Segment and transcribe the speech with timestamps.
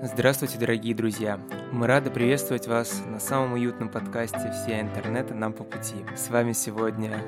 [0.00, 1.40] Здравствуйте, дорогие друзья!
[1.72, 5.96] Мы рады приветствовать вас на самом уютном подкасте «Все интернета нам по пути».
[6.16, 7.20] С вами сегодня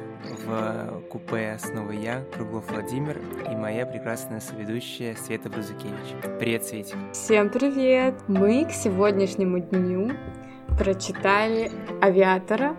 [0.47, 3.21] в купе снова я, Круглов Владимир,
[3.51, 6.15] и моя прекрасная соведущая Света Брузукевич.
[6.39, 6.97] Привет, Светик!
[7.13, 8.15] Всем привет!
[8.29, 10.13] Мы к сегодняшнему дню
[10.79, 12.77] прочитали «Авиатора»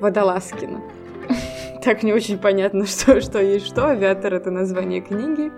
[0.00, 0.82] Водолазкина
[1.84, 3.88] так не очень понятно, что, что есть что.
[3.88, 5.52] «Авиатор»— это название книги.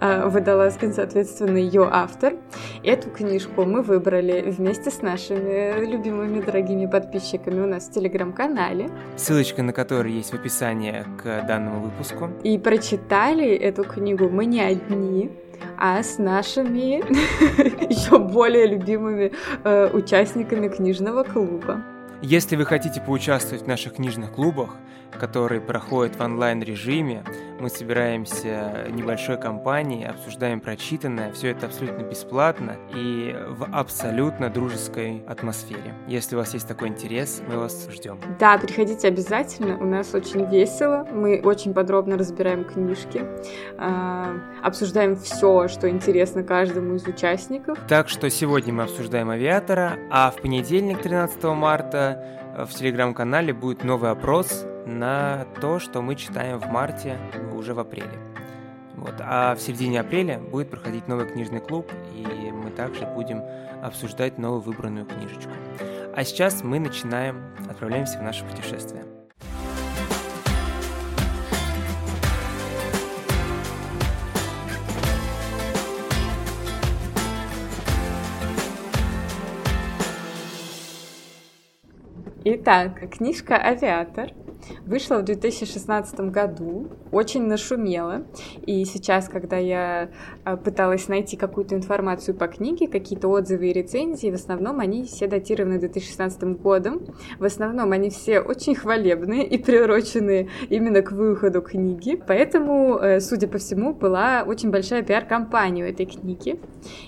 [0.00, 2.34] А Водолазкин, соответственно, ее автор.
[2.82, 8.90] Эту книжку мы выбрали вместе с нашими любимыми дорогими подписчиками у нас в Телеграм-канале.
[9.16, 12.30] Ссылочка на который есть в описании к данному выпуску.
[12.42, 15.30] И прочитали эту книгу мы не одни,
[15.78, 17.02] а с нашими
[17.90, 19.32] еще более любимыми
[19.64, 21.82] э, участниками книжного клуба.
[22.22, 24.76] Если вы хотите поучаствовать в наших книжных клубах,
[25.18, 27.24] которые проходят в онлайн-режиме,
[27.60, 35.94] мы собираемся небольшой компанией, обсуждаем прочитанное, все это абсолютно бесплатно и в абсолютно дружеской атмосфере.
[36.08, 38.18] Если у вас есть такой интерес, мы вас ждем.
[38.38, 43.24] Да, приходите обязательно, у нас очень весело, мы очень подробно разбираем книжки,
[43.78, 47.78] э, обсуждаем все, что интересно каждому из участников.
[47.88, 52.22] Так что сегодня мы обсуждаем «Авиатора», а в понедельник, 13 марта,
[52.56, 57.18] в телеграм-канале будет новый опрос на то, что мы читаем в марте
[57.54, 58.18] уже в апреле.
[58.96, 59.14] Вот.
[59.20, 63.42] А в середине апреля будет проходить новый книжный клуб, и мы также будем
[63.82, 65.52] обсуждать новую выбранную книжечку.
[66.14, 69.04] А сейчас мы начинаем, отправляемся в наше путешествие.
[82.46, 84.30] Итак, книжка «Авиатор»
[84.86, 88.26] Вышла в 2016 году, очень нашумела.
[88.66, 90.10] И сейчас, когда я
[90.44, 95.26] а, пыталась найти какую-то информацию по книге, какие-то отзывы и рецензии, в основном они все
[95.26, 97.02] датированы 2016 годом.
[97.38, 102.20] В основном они все очень хвалебные и приурочены именно к выходу книги.
[102.26, 106.60] Поэтому, э, судя по всему, была очень большая пиар-компания у этой книги.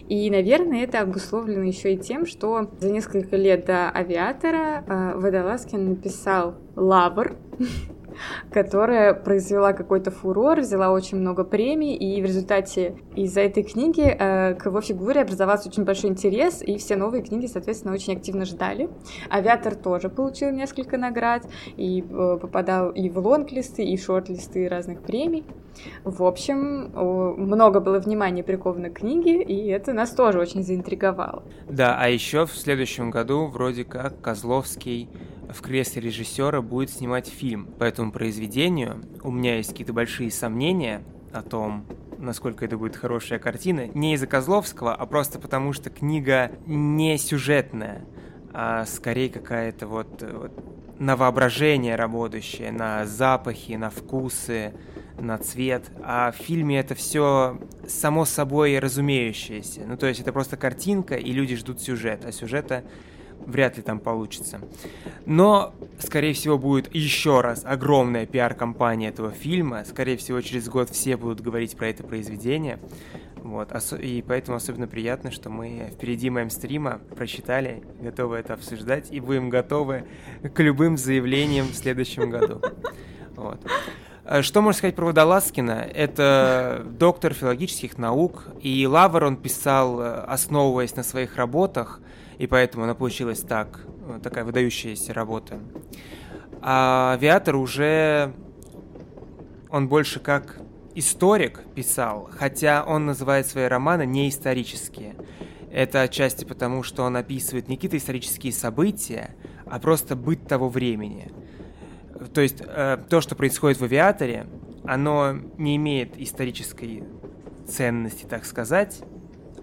[0.09, 5.91] И, наверное, это обусловлено еще и тем, что за несколько лет до «Авиатора» э, Водолазкин
[5.91, 7.37] написал «Лавр»,
[8.51, 14.55] которая произвела какой-то фурор, взяла очень много премий, и в результате из-за этой книги э,
[14.55, 18.89] к его фигуре образовался очень большой интерес, и все новые книги, соответственно, очень активно ждали.
[19.31, 25.01] «Авиатор» тоже получил несколько наград, и э, попадал и в лонг-листы, и в шорт-листы разных
[25.03, 25.45] премий.
[26.05, 31.43] В общем, много было внимания приковано к книге, и это нас тоже очень заинтриговало.
[31.69, 35.11] Да, а еще в следующем году вроде как Козловский
[35.51, 39.03] в кресле режиссера будет снимать фильм по этому произведению.
[39.23, 41.03] У меня есть какие-то большие сомнения
[41.33, 41.87] о том,
[42.19, 43.87] насколько это будет хорошая картина.
[43.89, 48.05] Не из-за Козловского, а просто потому, что книга не сюжетная,
[48.53, 50.53] а скорее какая-то вот, вот
[50.99, 54.73] на воображение работающее, на запахи, на вкусы,
[55.19, 55.91] на цвет.
[56.03, 59.83] А в фильме это все само собой разумеющееся.
[59.87, 62.85] Ну, то есть это просто картинка, и люди ждут сюжет, а сюжета
[63.47, 64.61] вряд ли там получится.
[65.25, 69.85] Но, скорее всего, будет еще раз огромная пиар-компания этого фильма.
[69.85, 72.79] Скорее всего, через год все будут говорить про это произведение.
[73.37, 73.71] Вот.
[74.01, 80.05] И поэтому особенно приятно, что мы впереди меймстрима прочитали, готовы это обсуждать и будем готовы
[80.53, 82.61] к любым заявлениям в следующем году.
[83.37, 83.61] Вот.
[84.25, 85.87] А что можно сказать про Водолазкина?
[85.95, 92.01] Это доктор филологических наук, и Лавр он писал, основываясь на своих работах–
[92.39, 95.59] и поэтому она получилась так, э, такая выдающаяся работа.
[96.61, 98.35] А «Авиатор» уже,
[99.71, 100.59] он больше как
[100.95, 105.15] историк писал, хотя он называет свои романы не исторические.
[105.71, 109.37] Это отчасти потому, что он описывает не какие-то исторические события,
[109.67, 111.31] а просто быт того времени.
[112.33, 114.47] То есть э, то, что происходит в «Авиаторе»,
[114.85, 117.05] оно не имеет исторической
[117.67, 119.03] ценности, так сказать,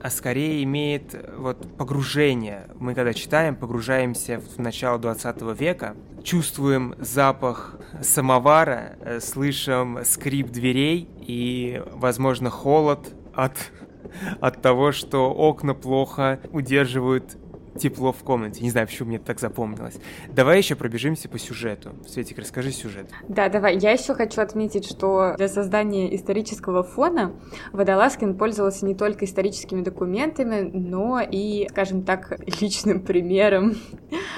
[0.04, 2.68] а скорее имеет э, вот погружение.
[2.78, 11.10] Мы когда читаем, погружаемся в начало 20 века, чувствуем запах самовара, э, слышим скрип дверей
[11.22, 13.72] и, возможно, холод от,
[14.42, 17.38] от того, что окна плохо удерживают
[17.78, 18.62] тепло в комнате.
[18.62, 19.96] Не знаю, почему мне так запомнилось.
[20.30, 21.92] Давай еще пробежимся по сюжету.
[22.08, 23.08] Светик, расскажи сюжет.
[23.28, 23.78] Да, давай.
[23.78, 27.34] Я еще хочу отметить, что для создания исторического фона
[27.72, 33.76] Водолазкин пользовался не только историческими документами, но и, скажем так, личным примером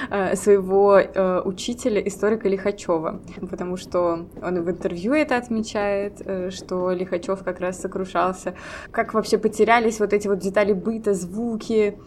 [0.10, 3.22] э, своего э, учителя, историка Лихачева.
[3.50, 8.56] Потому что он в интервью это отмечает, э, что Лихачев как раз сокрушался.
[8.92, 11.98] Как вообще потерялись вот эти вот детали быта, звуки,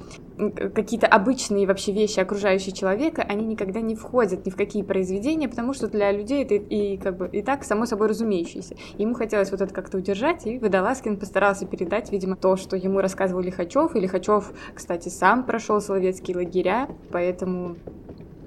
[0.75, 5.73] какие-то обычные вообще вещи окружающие человека, они никогда не входят ни в какие произведения, потому
[5.73, 8.77] что для людей это и как бы и так само собой разумеющееся.
[8.97, 13.43] Ему хотелось вот это как-то удержать, и Водолазкин постарался передать, видимо, то, что ему рассказывал
[13.43, 17.77] Лихачев, и Лихачев, кстати, сам прошел соловецкие лагеря, поэтому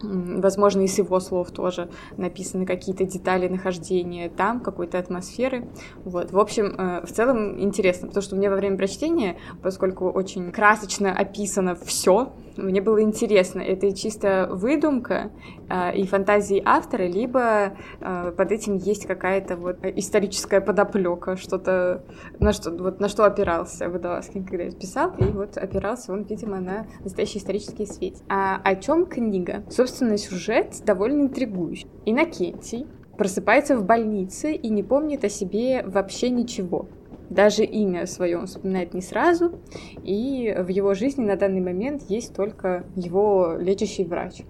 [0.02, 5.68] Возможно, из его слов тоже написаны какие-то детали нахождения там, какой-то атмосферы.
[6.04, 6.32] Вот.
[6.32, 11.12] В общем, э, в целом интересно, потому что мне во время прочтения, поскольку очень красочно
[11.12, 15.32] описано все, мне было интересно, это чисто выдумка
[15.70, 22.04] э, и фантазии автора, либо э, под этим есть какая-то вот историческая подоплека, что-то
[22.40, 26.88] на что вот на что опирался Водолазкин, когда писал, и вот опирался он, видимо, на
[27.04, 28.16] настоящий исторический свет.
[28.30, 29.64] А о чем книга?
[29.70, 31.88] Собственно, сюжет довольно интригующий.
[32.06, 32.88] Иннокентий
[33.18, 36.88] просыпается в больнице и не помнит о себе вообще ничего
[37.32, 39.60] даже имя свое он вспоминает не сразу,
[40.04, 44.42] и в его жизни на данный момент есть только его лечащий врач.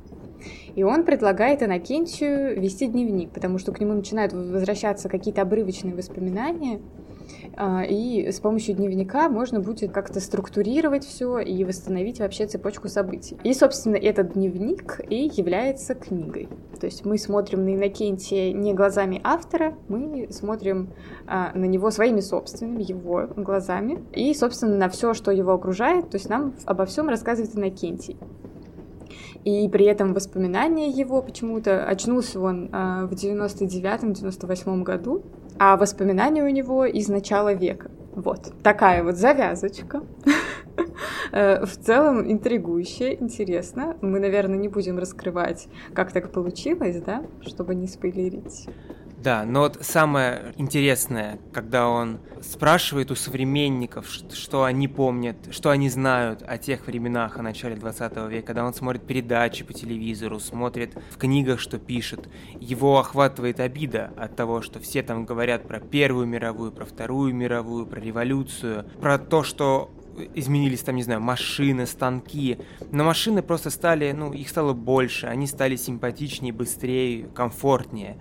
[0.75, 6.81] И он предлагает Иннокентию вести дневник, потому что к нему начинают возвращаться какие-то обрывочные воспоминания,
[7.57, 13.37] и с помощью дневника можно будет как-то структурировать все и восстановить вообще цепочку событий.
[13.43, 16.47] И, собственно, этот дневник и является книгой.
[16.79, 20.89] То есть мы смотрим на Иннокентия не глазами автора, мы смотрим
[21.27, 26.17] а, на него своими собственными, его глазами, и, собственно, на все, что его окружает, то
[26.17, 28.17] есть нам обо всем рассказывает Иннокентий.
[29.43, 35.23] И при этом воспоминания его почему-то очнулся он э, в 99-98 году,
[35.63, 37.91] а воспоминания у него из начала века.
[38.15, 40.01] Вот такая вот завязочка.
[41.33, 43.95] Э, в целом интригующе, интересно.
[44.01, 48.67] Мы, наверное, не будем раскрывать, как так получилось, да, чтобы не спойлерить.
[49.21, 55.89] Да, но вот самое интересное, когда он спрашивает у современников, что они помнят, что они
[55.89, 60.97] знают о тех временах, о начале 20 века, когда он смотрит передачи по телевизору, смотрит
[61.11, 62.29] в книгах, что пишет,
[62.59, 67.85] его охватывает обида от того, что все там говорят про Первую мировую, про Вторую мировую,
[67.85, 69.91] про революцию, про то, что
[70.33, 72.57] изменились там, не знаю, машины, станки,
[72.91, 78.17] но машины просто стали, ну, их стало больше, они стали симпатичнее, быстрее, комфортнее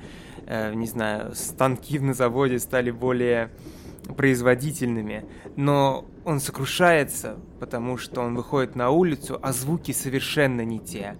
[0.50, 3.50] э, не знаю, станки на заводе стали более
[4.16, 5.24] производительными,
[5.54, 11.16] но он сокрушается, потому что он выходит на улицу, а звуки совершенно не те.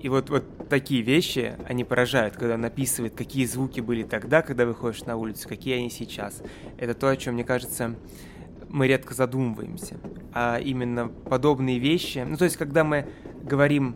[0.00, 4.66] И вот, вот такие вещи, они поражают, когда он описывает, какие звуки были тогда, когда
[4.66, 6.42] выходишь на улицу, какие они сейчас.
[6.76, 7.94] Это то, о чем, мне кажется,
[8.68, 9.96] мы редко задумываемся.
[10.34, 13.06] А именно подобные вещи, ну то есть, когда мы
[13.44, 13.94] говорим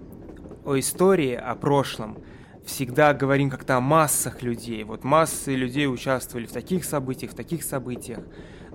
[0.64, 2.18] о истории, о прошлом,
[2.64, 4.84] всегда говорим как-то о массах людей.
[4.84, 8.20] Вот массы людей участвовали в таких событиях, в таких событиях.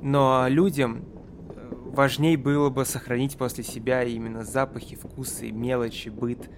[0.02, 1.06] Но людям
[1.50, 6.50] э, важней было бы сохранить после себя именно запахи, вкусы, мелочи, быт.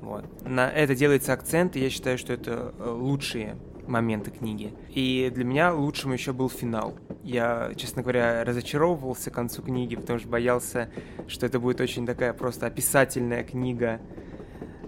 [0.00, 0.24] Вот.
[0.46, 3.56] На это делается акцент, и я считаю, что это э, лучшие
[3.86, 4.72] моменты книги.
[4.94, 6.94] И для меня лучшим еще был финал.
[7.22, 10.90] Я, честно говоря, разочаровывался к концу книги, потому что боялся,
[11.26, 14.00] что это будет очень такая просто описательная книга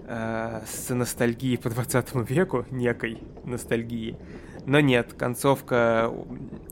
[0.07, 4.17] э, с ностальгией по 20 веку, некой ностальгии.
[4.65, 6.11] Но нет, концовка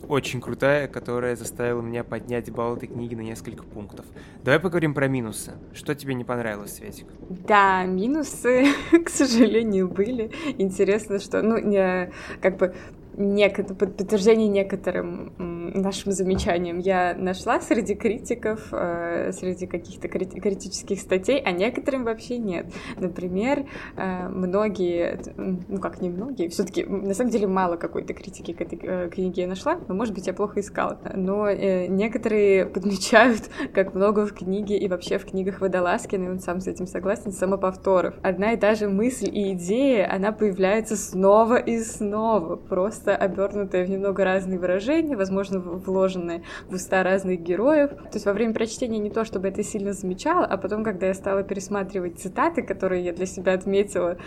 [0.07, 4.06] очень крутая, которая заставила меня поднять балл этой книги на несколько пунктов.
[4.44, 5.54] Давай поговорим про минусы.
[5.74, 7.07] Что тебе не понравилось, Светик?
[7.30, 8.68] Да, минусы,
[9.06, 10.31] к сожалению, были.
[10.57, 12.11] Интересно, что, ну, не,
[12.42, 12.73] как бы
[13.18, 21.41] нек- подтверждение некоторым нашим замечаниям я нашла среди критиков, э, среди каких-то крит- критических статей,
[21.44, 22.68] а некоторым вообще нет.
[22.97, 23.65] Например,
[23.95, 28.80] э, многие, ну как не многие, все-таки на самом деле мало какой-то критики к этой
[28.81, 30.99] э, книге я нашла, но может быть я плохо искала.
[31.13, 36.59] Но некоторые подмечают, как много в книге и вообще в книгах Водолазкина, и он сам
[36.59, 38.15] с этим согласен, самоповторов.
[38.21, 43.84] Одна и та же мысль и идея, она появляется снова и снова, просто просто обернутое
[43.84, 47.90] в немного разные выражения, возможно, вложенные в уста разных героев.
[47.90, 51.14] То есть во время прочтения не то, чтобы это сильно замечала, а потом, когда я
[51.16, 54.18] стала пересматривать цитаты, которые я для себя отметила,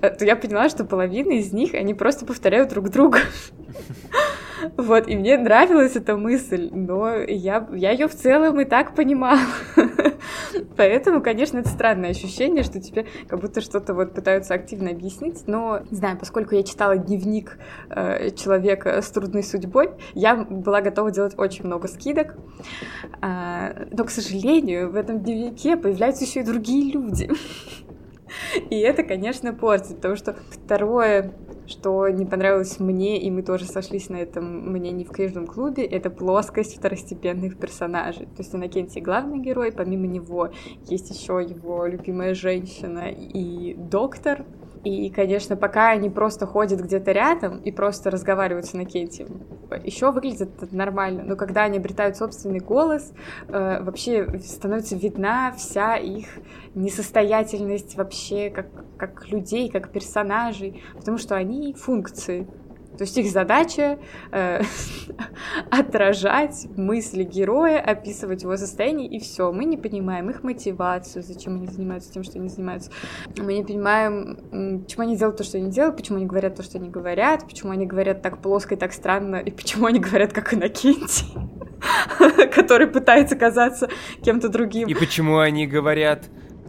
[0.00, 3.18] э, то я поняла, что половина из них, они просто повторяют друг друга.
[4.76, 9.40] Вот, и мне нравилась эта мысль, но я, я ее в целом и так понимала.
[10.76, 15.46] Поэтому, конечно, это странное ощущение, что тебе как будто что-то вот пытаются активно объяснить.
[15.46, 17.58] Но, не знаю, поскольку я читала дневник
[17.90, 22.36] э, человека с трудной судьбой, я была готова делать очень много скидок.
[23.22, 27.30] Э, но, к сожалению, в этом дневнике появляются еще и другие люди.
[28.70, 31.32] И это, конечно, портит, потому что второе
[31.66, 36.10] что не понравилось мне, и мы тоже сошлись на этом мнении в книжном клубе, это
[36.10, 38.26] плоскость второстепенных персонажей.
[38.26, 40.50] То есть Иннокентий главный герой, помимо него
[40.88, 44.44] есть еще его любимая женщина и доктор,
[44.84, 49.42] и, конечно, пока они просто ходят где-то рядом и просто разговаривают с Иннокентием,
[49.84, 51.22] еще выглядит это нормально.
[51.24, 53.12] Но когда они обретают собственный голос,
[53.48, 56.26] э, вообще становится видна вся их
[56.74, 62.48] несостоятельность вообще как, как людей, как персонажей, потому что они функции.
[62.98, 63.98] То есть их задача
[64.30, 64.60] э,
[65.70, 69.50] отражать мысли героя, описывать его состояние, и все.
[69.50, 72.90] Мы не понимаем их мотивацию, зачем они занимаются тем, что они занимаются.
[73.36, 76.78] Мы не понимаем, почему они делают то, что они делают, почему они говорят то, что
[76.78, 80.52] они говорят, почему они говорят так плоско и так странно, и почему они говорят как
[80.52, 81.26] Иннокентий,
[82.54, 83.88] который пытается казаться
[84.22, 84.88] кем-то другим.
[84.88, 86.24] И почему они говорят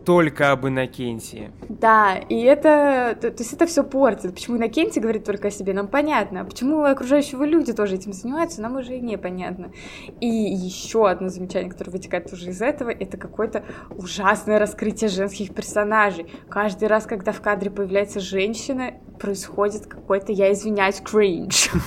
[0.05, 1.51] только об Иннокентии.
[1.69, 4.33] Да, и это, то, то есть это все портит.
[4.33, 6.45] Почему Иннокентий говорит только о себе, нам понятно.
[6.45, 9.71] Почему окружающие люди тоже этим занимаются, нам уже непонятно.
[10.19, 13.63] И еще одно замечание, которое вытекает уже из этого, это какое-то
[13.95, 16.31] ужасное раскрытие женских персонажей.
[16.49, 21.69] Каждый раз, когда в кадре появляется женщина, происходит какой-то, я извиняюсь, кринж.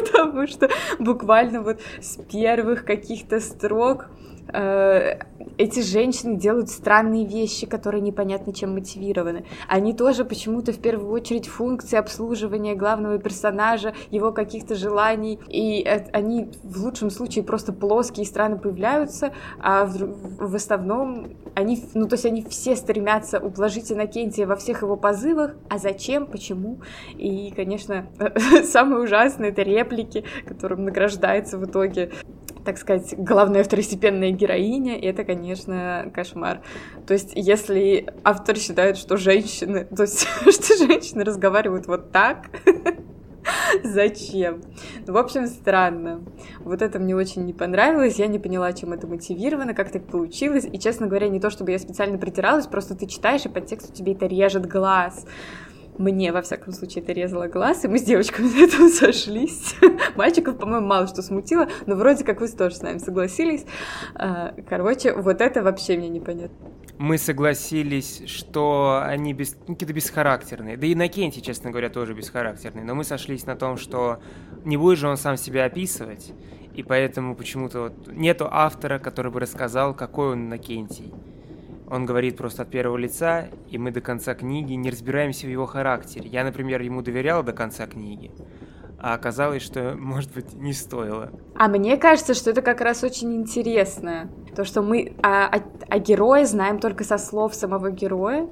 [0.00, 4.08] Потому что буквально вот с первых каких-то строк
[4.50, 9.44] эти женщины делают странные вещи, которые непонятно чем мотивированы.
[9.68, 16.50] Они тоже почему-то в первую очередь функции обслуживания главного персонажа, его каких-то желаний, и они
[16.62, 19.96] в лучшем случае просто плоские и странно появляются, а в,
[20.38, 25.56] в основном они, ну то есть они все стремятся ублажить Иннокентия во всех его позывах,
[25.68, 26.80] а зачем, почему?
[27.16, 28.06] И, конечно,
[28.64, 32.12] самое ужасное— это реплики, которым награждается в итоге
[32.68, 36.60] так сказать, главная второстепенная героиня, и это, конечно, кошмар.
[37.06, 42.50] То есть, если автор считает, что женщины, то есть, что женщины разговаривают вот так,
[43.82, 44.60] Зачем?
[45.06, 46.20] Ну, в общем, странно.
[46.60, 50.68] Вот это мне очень не понравилось, я не поняла, чем это мотивировано, как так получилось.
[50.70, 53.94] И, честно говоря, не то, чтобы я специально притиралась, просто ты читаешь, и подтекст у
[53.94, 55.24] тебя это режет глаз
[55.98, 59.74] мне, во всяком случае, это резало глаз, и мы с девочками на этом сошлись.
[60.16, 63.64] Мальчиков, по-моему, мало что смутило, но вроде как вы тоже с нами согласились.
[64.14, 66.56] А, короче, вот это вообще мне непонятно.
[66.98, 69.56] Мы согласились, что они без...
[69.66, 70.76] ну, какие-то бесхарактерные.
[70.76, 72.82] Да и Иннокентий, честно говоря, тоже бесхарактерный.
[72.82, 74.20] Но мы сошлись на том, что
[74.64, 76.32] не будет же он сам себя описывать,
[76.74, 81.12] и поэтому почему-то вот нету автора, который бы рассказал, какой он Иннокентий.
[81.90, 85.66] Он говорит просто от первого лица, и мы до конца книги не разбираемся в его
[85.66, 86.28] характере.
[86.28, 88.30] Я, например, ему доверял до конца книги,
[88.98, 91.30] а оказалось, что, может быть, не стоило.
[91.56, 94.30] А мне кажется, что это как раз очень интересно.
[94.54, 98.48] То, что мы о, о, о герое знаем только со слов самого героя,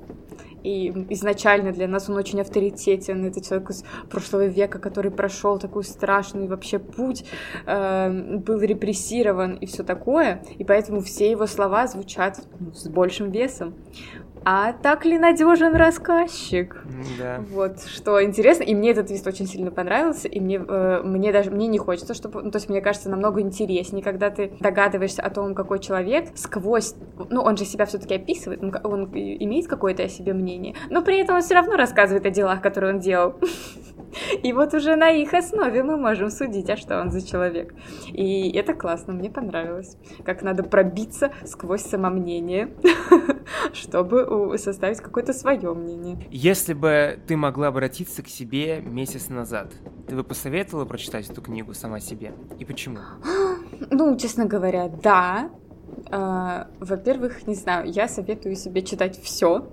[0.67, 3.25] и изначально для нас он очень авторитетен.
[3.25, 7.25] Это человек из прошлого века, который прошел такой страшный вообще путь,
[7.67, 10.43] э, был репрессирован и все такое.
[10.59, 13.75] И поэтому все его слова звучат ну, с большим весом
[14.49, 16.81] а так ли надежен рассказчик?
[17.19, 17.41] Да.
[17.51, 21.51] Вот, что интересно, и мне этот твист очень сильно понравился, и мне, э, мне даже,
[21.51, 25.31] мне не хочется, чтобы, ну, то есть мне кажется намного интереснее, когда ты догадываешься о
[25.31, 26.95] том, какой человек сквозь,
[27.29, 31.03] ну, он же себя все таки описывает, он, он имеет какое-то о себе мнение, но
[31.03, 33.35] при этом он все равно рассказывает о делах, которые он делал.
[34.43, 37.75] И вот уже на их основе мы можем судить, а что он за человек.
[38.09, 39.97] И это классно, мне понравилось.
[40.25, 42.75] Как надо пробиться сквозь самомнение,
[43.73, 46.19] чтобы составить какое-то свое мнение.
[46.31, 49.73] Если бы ты могла обратиться к себе месяц назад,
[50.09, 52.33] ты бы посоветовала прочитать эту книгу сама себе?
[52.59, 52.99] И почему?
[53.91, 55.51] Ну, честно говоря, да.
[56.11, 59.69] А, во-первых, не знаю, я советую себе читать все,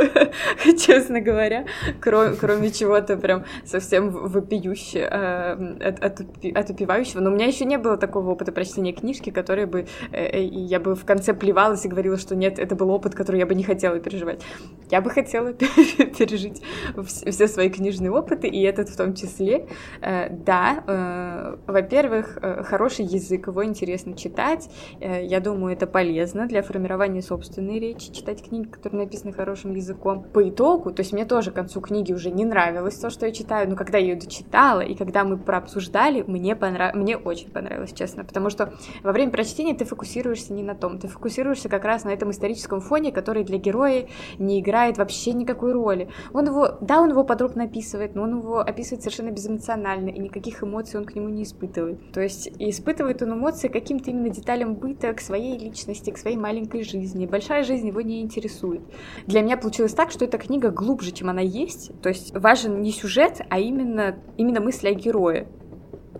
[0.78, 1.66] честно говоря,
[2.00, 7.20] кроме, чего-то прям совсем вопиюще, э, отупевающего.
[7.20, 10.96] Но у меня еще не было такого опыта прочтения книжки, который бы э, я бы
[10.96, 14.00] в конце плевалась и говорила, что нет, это был опыт, который я бы не хотела
[14.00, 14.42] переживать.
[14.90, 16.60] Я бы хотела пережить
[17.06, 19.68] все свои книжные опыты, и этот в том числе.
[20.00, 24.68] Э, да, во-первых, хороший язык, его интересно читать.
[25.00, 30.22] Я думаю, По-моему, это полезно для формирования собственной речи, читать книги, которые написаны хорошим языком.
[30.22, 33.32] По итогу, то есть мне тоже к концу книги уже не нравилось то, что я
[33.32, 36.94] читаю, но когда я ее дочитала, и когда мы прообсуждали, мне, понрав...
[36.94, 38.72] мне очень понравилось, честно, потому что
[39.02, 42.80] во время прочтения ты фокусируешься не на том, ты фокусируешься как раз на этом историческом
[42.80, 44.06] фоне, который для героя
[44.38, 46.08] не играет вообще никакой роли.
[46.32, 50.62] Он его, да, он его подробно описывает, но он его описывает совершенно безэмоционально, и никаких
[50.62, 52.12] эмоций он к нему не испытывает.
[52.12, 56.82] То есть испытывает он эмоции каким-то именно деталям быта, к своей личности, к своей маленькой
[56.82, 57.26] жизни.
[57.26, 58.82] Большая жизнь его не интересует.
[59.26, 61.90] Для меня получилось так, что эта книга глубже, чем она есть.
[62.00, 65.48] То есть важен не сюжет, а именно, именно мысли о герое.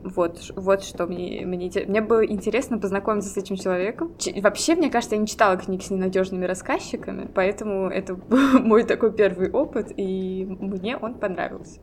[0.02, 4.14] Вот, вот что мне, мне, мне было интересно познакомиться с этим человеком.
[4.18, 9.12] Ч, вообще, мне кажется, я не читала книг с ненадежными рассказчиками, поэтому это мой такой
[9.12, 11.80] первый опыт, и мне он понравился.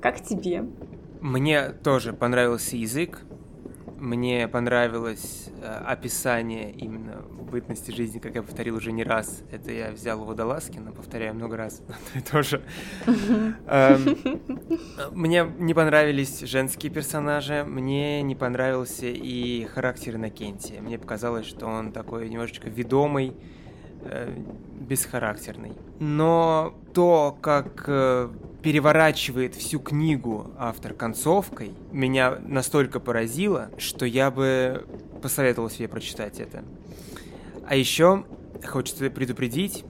[0.00, 0.64] Как тебе?
[1.20, 3.22] Мне тоже понравился язык,
[3.98, 7.22] мне понравилось э, описание именно
[7.54, 9.42] бытности жизни, как я повторил уже не раз.
[9.52, 11.82] Это я взял у Водолазкина, повторяю много раз.
[12.32, 12.62] тоже.
[13.06, 14.40] Эм,
[15.12, 20.80] мне не понравились женские персонажи, мне не понравился и характер Иннокентия.
[20.80, 23.34] Мне показалось, что он такой немножечко ведомый,
[24.02, 24.34] э,
[24.80, 25.72] бесхарактерный.
[26.00, 28.30] Но то, как э,
[28.64, 34.86] переворачивает всю книгу автор концовкой, меня настолько поразило, что я бы
[35.20, 36.64] посоветовал себе прочитать это.
[37.68, 38.24] А еще
[38.66, 39.84] хочется предупредить,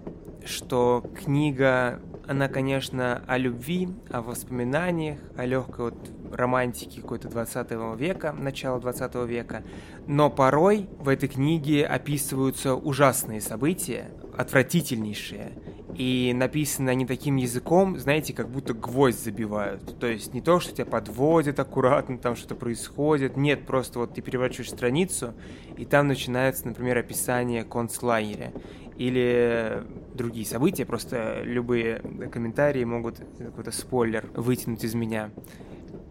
[0.44, 8.32] что книга, она, конечно, о любви, о воспоминаниях, о легкой вот романтике какой-то 20 века,
[8.32, 9.62] начала 20 века,
[10.08, 15.52] но порой в этой книге описываются ужасные события, отвратительнейшие,
[15.96, 19.98] и написаны они таким языком, знаете, как будто гвоздь забивают.
[19.98, 23.36] То есть не то, что тебя подводят аккуратно, там что-то происходит.
[23.36, 25.34] Нет, просто вот ты переворачиваешь страницу,
[25.76, 28.52] и там начинается, например, описание концлагеря
[28.96, 29.82] или
[30.14, 32.00] другие события, просто любые
[32.32, 35.30] комментарии могут какой-то спойлер вытянуть из меня.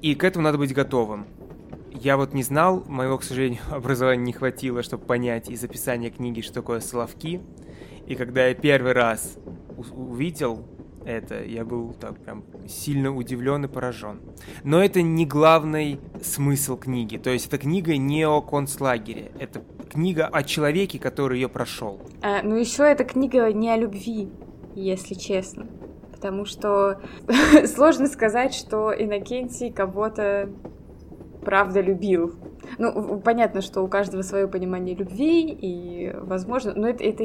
[0.01, 1.25] И к этому надо быть готовым.
[1.91, 6.41] Я вот не знал, моего, к сожалению, образования не хватило, чтобы понять из описания книги,
[6.41, 7.41] что такое словки.
[8.07, 9.37] И когда я первый раз
[9.77, 10.65] увидел
[11.05, 14.21] это, я был так прям сильно удивлен и поражен.
[14.63, 17.17] Но это не главный смысл книги.
[17.17, 19.31] То есть эта книга не о концлагере.
[19.39, 21.99] Это книга о человеке, который ее прошел.
[22.21, 24.29] А, ну еще эта книга не о любви,
[24.75, 25.67] если честно.
[26.13, 27.01] Потому что
[27.65, 30.49] сложно сказать, что Иннокентий кого-то
[31.43, 32.35] правда любил.
[32.77, 37.23] Ну, понятно, что у каждого свое понимание любви, и возможно, но это, это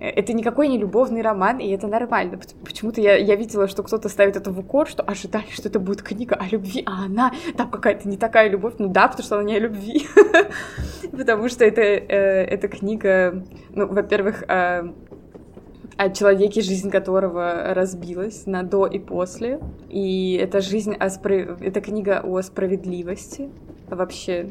[0.00, 2.40] это никакой не любовный роман, и это нормально.
[2.64, 6.02] Почему-то я, я видела, что кто-то ставит это в укор, что ожидали, что это будет
[6.02, 8.74] книга о любви, а она там какая-то не такая любовь.
[8.78, 10.06] Ну да, потому что она не о любви.
[11.12, 13.44] Потому что это, э, эта книга,
[13.74, 19.60] ну, во-первых, о человеке, жизнь которого разбилась на до и после.
[19.90, 23.50] И это жизнь о это книга о справедливости,
[23.90, 24.48] вообще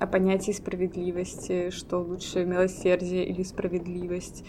[0.00, 4.44] о понятии справедливости, что лучше милосердие или справедливость,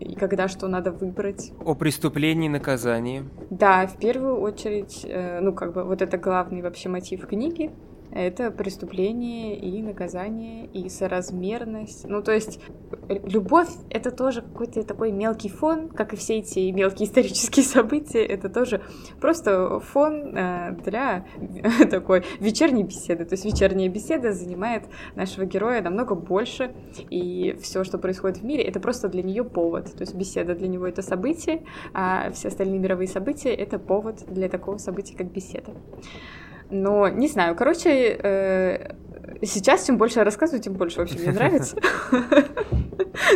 [0.00, 1.52] и когда что надо выбрать.
[1.64, 3.24] О преступлении и наказании.
[3.50, 7.70] Да, в первую очередь, э, ну как бы вот это главный вообще мотив книги,
[8.14, 12.06] это преступление и наказание, и соразмерность.
[12.08, 12.60] Ну, то есть,
[13.08, 18.48] любовь— это тоже какой-то такой мелкий фон, как и все эти мелкие исторические события, это
[18.48, 18.82] тоже
[19.20, 21.26] просто фон э, для
[21.90, 23.24] такой вечерней беседы.
[23.24, 24.84] То есть, вечерняя беседа занимает
[25.16, 26.72] нашего героя намного больше,
[27.10, 29.92] и все, что происходит в мире, это просто для нее повод.
[29.92, 34.48] То есть, беседа для него— это событие, а все остальные мировые события— это повод для
[34.48, 35.72] такого события, как беседа.
[36.74, 38.96] Но не знаю, короче, э,
[39.42, 41.76] сейчас чем больше я рассказываю, тем больше вообще мне нравится.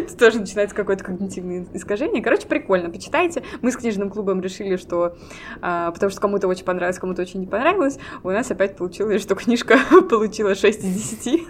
[0.08, 2.20] Тут тоже начинается какое-то когнитивное искажение.
[2.20, 3.44] Короче, прикольно, почитайте.
[3.62, 5.16] Мы с книжным клубом решили, что...
[5.62, 7.98] А, потому что кому-то очень понравилось, кому-то очень не понравилось.
[8.24, 9.78] У нас опять получилось, что книжка
[10.10, 11.46] получила 6 из 10.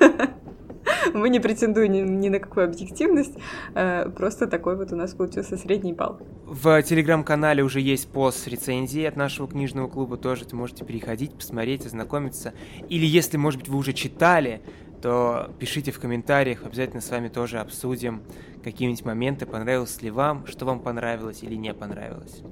[1.14, 3.35] Мы не претендуем ни, ни на какую объективность,
[3.74, 6.18] э, просто такой вот у нас получился средний балл.
[6.46, 11.87] В телеграм-канале уже есть пост с рецензией от нашего книжного клуба, тоже можете переходить, посмотреть,
[11.87, 12.53] ознакомиться.
[12.88, 14.62] Или если, может быть, вы уже читали,
[15.03, 18.22] то пишите в комментариях, обязательно с вами тоже обсудим
[18.64, 22.42] какие-нибудь моменты, понравилось ли вам, что вам понравилось или не понравилось.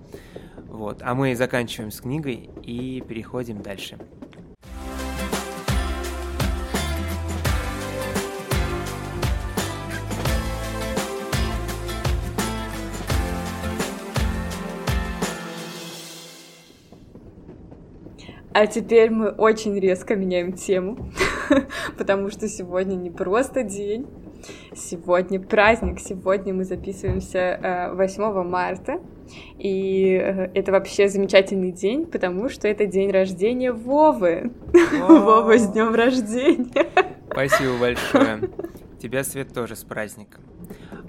[0.68, 1.03] Вот.
[1.03, 3.99] А мы заканчиваем с книгой и переходим дальше.
[18.59, 21.12] А теперь мы очень резко меняем тему.
[21.99, 24.07] потому что сегодня не просто день,
[24.75, 29.01] сегодня праздник, сегодня мы записываемся 8 э, марта,
[29.59, 34.53] и э, это вообще замечательный день, потому что это день рождения Вовы.
[35.01, 36.87] Вова, с днем рождения!
[37.31, 38.51] Спасибо большое.
[39.03, 40.42] Тебя, Свет, тоже с праздником.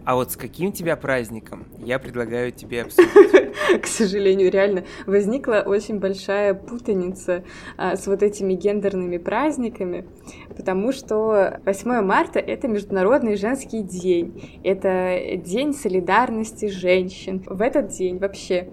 [0.08, 3.12] А вот с каким тебя праздником я предлагаю тебе обсудить?
[3.82, 7.44] К сожалению, реально возникла очень большая путаница
[7.76, 10.08] а, с вот этими гендерными праздниками,
[10.56, 17.44] потому что 8 марта— это Международный женский день, это день солидарности женщин.
[17.46, 18.70] В этот день вообще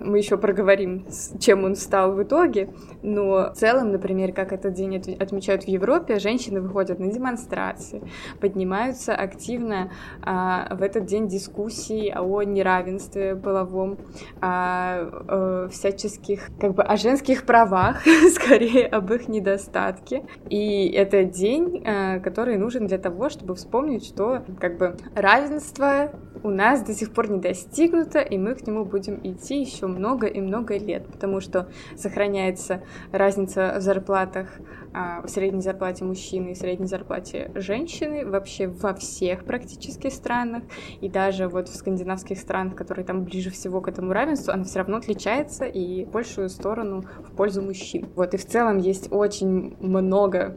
[0.00, 1.06] мы еще проговорим,
[1.38, 2.70] чем он стал в итоге,
[3.02, 8.02] но в целом, например, как этот день отмечают в Европе, женщины выходят на демонстрации,
[8.40, 13.98] поднимаются активно а, в этот день дискуссии о неравенстве половом,
[14.40, 18.02] о, о всяческих, как бы, о женских правах,
[18.34, 20.24] скорее об их недостатке.
[20.48, 26.10] И это день, а, который нужен для того, чтобы вспомнить, что, как бы, равенство
[26.42, 30.26] у нас до сих пор не достигнуто, и мы к нему будем идти еще много
[30.26, 34.48] и много лет, потому что сохраняется разница в зарплатах,
[34.92, 40.62] а, в средней зарплате мужчины и средней зарплате женщины вообще во всех практически странах,
[41.00, 44.78] и даже вот в скандинавских странах, которые там ближе всего к этому равенству, она все
[44.78, 48.08] равно отличается и большую сторону в пользу мужчин.
[48.14, 50.56] Вот, и в целом есть очень много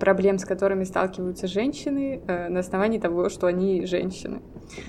[0.00, 4.40] проблем, с которыми сталкиваются женщины э, на основании того, что они женщины.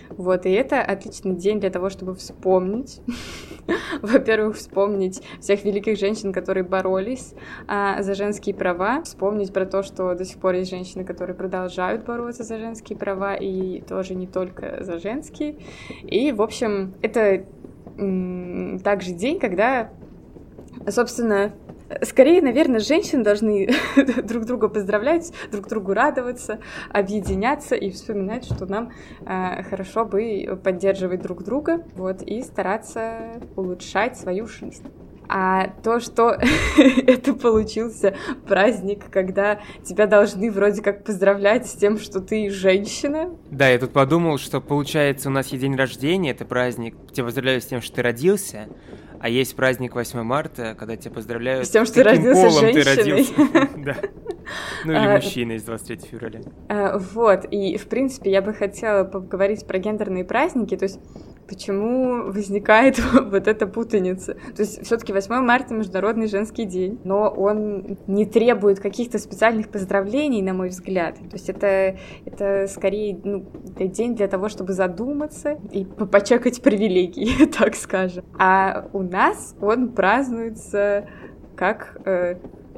[0.09, 3.01] Вот, и это отличный день для того, чтобы вспомнить,
[4.01, 7.33] во-первых, вспомнить всех великих женщин, которые боролись
[7.67, 12.05] а, за женские права, вспомнить про то, что до сих пор есть женщины, которые продолжают
[12.05, 15.57] бороться за женские права, и тоже не только за женские.
[16.03, 17.45] И, в общем, это
[18.83, 19.91] также день, когда,
[20.87, 21.53] собственно,
[22.03, 23.69] Скорее, наверное, женщины должны
[24.23, 28.91] друг друга поздравлять, друг другу радоваться, объединяться и вспоминать, что нам
[29.25, 34.87] э, хорошо бы поддерживать друг друга, вот, и стараться улучшать свою жизнь.
[35.31, 36.31] А то, что
[36.77, 38.15] это получился
[38.47, 43.37] праздник, когда тебя должны вроде как поздравлять с тем, что ты женщина.
[43.51, 47.61] Да, я тут подумал, что получается у нас есть день рождения, это праздник, тебя поздравляю
[47.61, 48.69] с тем, что ты родился,
[49.19, 52.83] а есть праздник 8 марта, когда тебя поздравляют с тем, что ты родился женщиной.
[52.83, 53.33] Ты родился.
[54.85, 56.41] Ну или а, мужчиной с 23 февраля.
[56.69, 60.99] А, вот, и в принципе я бы хотела поговорить про гендерные праздники, то есть
[61.49, 64.35] почему возникает вот эта путаница.
[64.55, 70.41] То есть все-таки 8 марта Международный женский день, но он не требует каких-то специальных поздравлений,
[70.41, 71.15] на мой взгляд.
[71.15, 73.45] То есть это, это скорее ну,
[73.79, 78.23] день для того, чтобы задуматься и почекать привилегии, так скажем.
[78.37, 81.07] А у нас он празднуется
[81.55, 82.35] как э,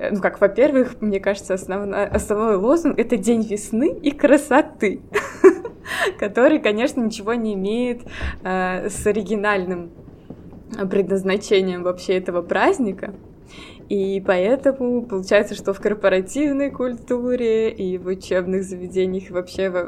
[0.09, 5.01] ну как, во-первых, мне кажется, основной, основной лозунг— это день весны и красоты.
[6.19, 8.01] который, конечно, ничего не имеет
[8.43, 9.91] э, с оригинальным
[10.89, 13.13] предназначением вообще этого праздника.
[13.91, 19.83] И поэтому получается, что в корпоративной культуре и в учебных заведениях, вообще во,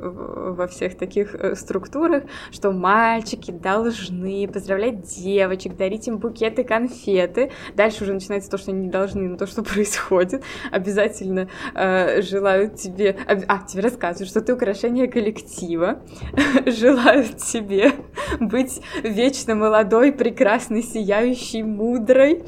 [0.52, 7.52] во всех таких э, структурах, что мальчики должны поздравлять девочек, дарить им букеты, конфеты.
[7.76, 10.44] Дальше уже начинается то, что они не должны, но то, что происходит.
[10.70, 13.16] Обязательно э, желают тебе...
[13.26, 16.02] А, тебе рассказывают, что ты украшение коллектива.
[16.66, 17.94] желают тебе
[18.42, 22.44] быть вечно молодой, прекрасной, сияющей, мудрой.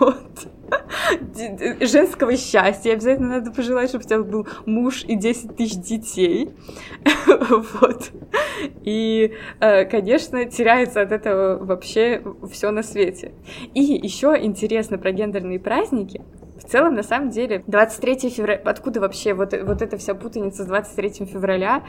[0.00, 0.48] вот
[1.80, 2.92] женского счастья.
[2.92, 6.50] Обязательно надо пожелать, чтобы у тебя был муж и 10 тысяч детей.
[7.26, 8.10] вот.
[8.84, 13.32] И, э, конечно, теряется от этого вообще все на свете.
[13.74, 16.22] И еще интересно про гендерные праздники.
[16.58, 18.60] В целом, на самом деле, 23 февраля...
[18.64, 21.84] Откуда вообще вот, вот эта вся путаница с 23 февраля?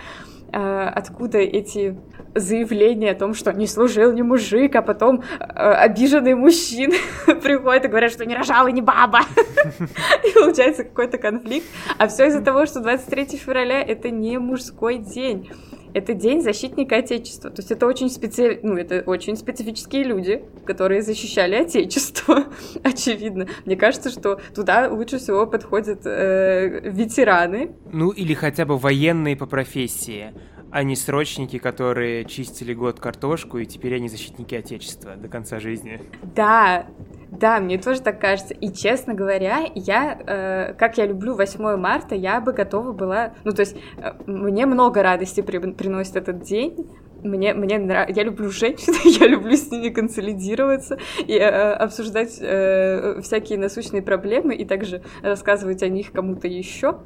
[0.51, 1.95] Э, откуда эти
[2.33, 7.87] заявления о том, что не служил ни мужик, а потом э, обиженные мужчины приходят и
[7.87, 9.19] говорят, что не рожал и не баба.
[10.23, 11.67] И получается какой-то конфликт.
[11.97, 15.49] А все из-за того, что 23 февраля— это не мужской день
[15.93, 17.49] это День защитника Отечества.
[17.49, 18.59] То есть это очень, специ...
[18.63, 22.45] ну, это очень специфические люди, которые защищали Отечество,
[22.83, 23.47] очевидно.
[23.65, 27.71] Мне кажется, что туда лучше всего подходят э, ветераны.
[27.91, 30.33] Ну или хотя бы военные по профессии
[30.71, 36.01] а не срочники, которые чистили год картошку, и теперь они защитники Отечества до конца жизни.
[36.35, 36.85] Да,
[37.31, 38.53] да, мне тоже так кажется.
[38.53, 43.33] И, честно говоря, я, э, как я люблю 8 марта, я бы готова была...
[43.43, 46.89] Ну, то есть, э, мне много радости при, приносит этот день,
[47.23, 53.21] мне, мне нравится, я люблю женщин, я люблю с ними консолидироваться и э, обсуждать э,
[53.21, 56.99] всякие насущные проблемы и также рассказывать о них кому-то еще.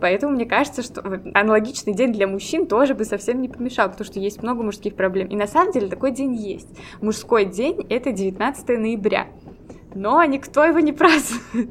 [0.00, 1.02] Поэтому мне кажется, что
[1.34, 5.28] аналогичный день для мужчин тоже бы совсем не помешал, потому что есть много мужских проблем.
[5.28, 6.68] И на самом деле такой день есть.
[7.00, 9.28] Мужской день— это 19 ноября.
[9.94, 11.70] Но никто его не празднует.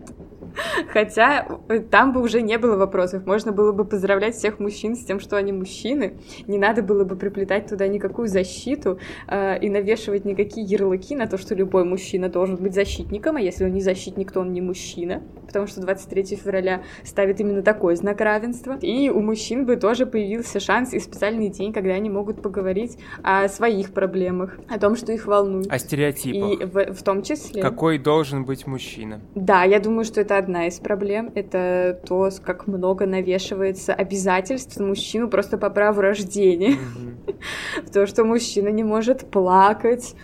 [0.91, 3.25] Хотя э, там бы уже не было вопросов.
[3.25, 6.17] Можно было бы поздравлять всех мужчин с тем, что они мужчины.
[6.47, 11.37] Не надо было бы приплетать туда никакую защиту э, и навешивать никакие ярлыки на то,
[11.37, 15.21] что любой мужчина должен быть защитником, а если он не защитник, то он не мужчина.
[15.47, 18.77] Потому что 23 февраля ставит именно такой знак равенства.
[18.81, 23.47] И у мужчин бы тоже появился шанс и специальный день, когда они могут поговорить о
[23.47, 25.71] своих проблемах, о том, что их волнует.
[25.71, 26.61] О стереотипах.
[26.61, 27.61] И в, в том числе.
[27.61, 29.21] Какой должен быть мужчина?
[29.35, 31.31] Да, я думаю, что это одна из проблем.
[31.35, 36.75] Это то, как много навешивается обязательств на мужчину просто по праву рождения.
[36.75, 37.91] Mm-hmm.
[37.93, 40.15] То, что мужчина не может плакать,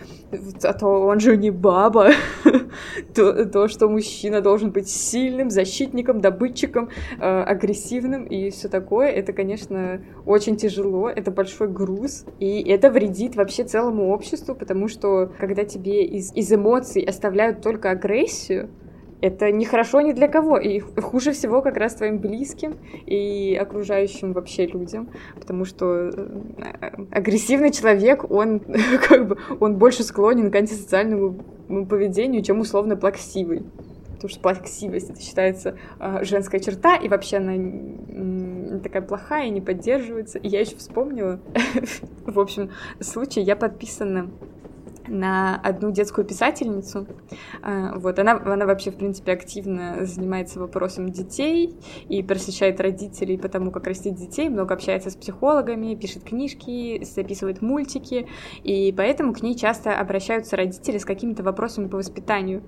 [0.62, 2.10] а то он же не баба.
[3.14, 9.32] то, то, что мужчина должен быть сильным, защитником, добытчиком, э, агрессивным и все такое, это,
[9.32, 15.64] конечно, очень тяжело, это большой груз, и это вредит вообще целому обществу, потому что когда
[15.64, 18.70] тебе из, из эмоций оставляют только агрессию,
[19.20, 24.32] это не хорошо ни для кого, и хуже всего как раз твоим близким и окружающим
[24.32, 28.60] вообще людям, потому что э, агрессивный человек, он
[29.08, 33.64] как бы, он больше склонен к антисоциальному поведению, чем условно плаксивый.
[34.20, 39.62] Потому что плаксивость это считается э, женская черта, и вообще она э, такая плохая не
[39.62, 40.38] поддерживается.
[40.38, 41.40] И я еще вспомнила,
[42.26, 44.30] в общем, случай, я подписана
[45.10, 47.06] на одну детскую писательницу.
[47.62, 51.74] А, вот, она, она вообще, в принципе, активно занимается вопросом детей
[52.08, 57.60] и просвещает родителей по тому, как растить детей, много общается с психологами, пишет книжки, записывает
[57.60, 58.28] мультики,
[58.62, 62.62] и поэтому к ней часто обращаются родители с какими-то вопросами по воспитанию.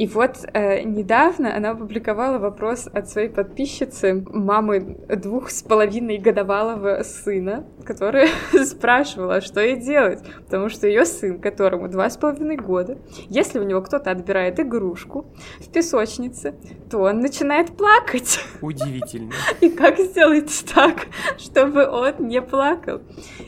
[0.00, 7.02] И вот э, недавно она опубликовала вопрос от своей подписчицы, мамы двух с половиной годовалого
[7.02, 8.28] сына, которая
[8.64, 12.96] спрашивала, что ей делать, потому что ее сын, которому два с половиной года,
[13.28, 15.26] если у него кто-то отбирает игрушку
[15.58, 16.54] в песочнице,
[16.90, 18.40] то он начинает плакать.
[18.62, 19.32] Удивительно.
[19.60, 23.02] И как сделать так, чтобы он не плакал?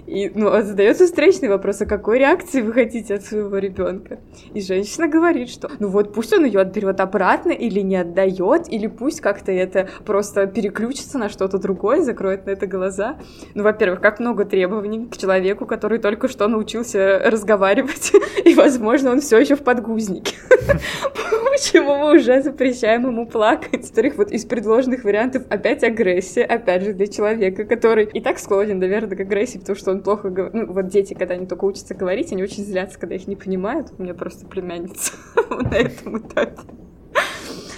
[0.06, 4.20] И ну, задается встречный вопрос, а какой реакции вы хотите от своего ребенка?
[4.52, 8.86] И женщина говорит, что ну вот пусть он ее отберет обратно или не отдает, или
[8.86, 13.16] пусть как-то это просто переключится на что-то другое, закроет на это глаза.
[13.54, 18.12] Ну, во-первых, как много требований к человеку, который только что научился разговаривать,
[18.44, 20.36] и, возможно, он все еще в подгузнике.
[21.52, 23.82] Почему мы уже запрещаем ему плакать?
[23.82, 28.78] Во-вторых, вот из предложенных вариантов опять агрессия, опять же, для человека, который и так склонен,
[28.78, 30.54] наверное, к агрессии, потому что он плохо говорит.
[30.54, 33.88] Ну, вот дети, когда они только учатся говорить, они очень злятся, когда их не понимают.
[33.98, 35.12] У меня просто племянница
[35.50, 36.62] на этом этапе.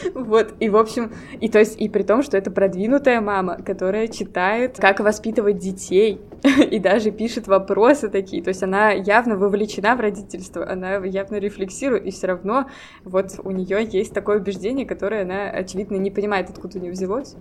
[0.14, 4.08] Вот, и в общем, и то есть, и при том, что это продвинутая мама, которая
[4.08, 6.20] читает, как воспитывать детей,
[6.70, 12.04] и даже пишет вопросы такие, то есть она явно вовлечена в родительство, она явно рефлексирует,
[12.06, 12.68] и все равно
[13.04, 17.36] вот у нее есть такое убеждение, которое она, очевидно, не понимает, откуда у нее взялось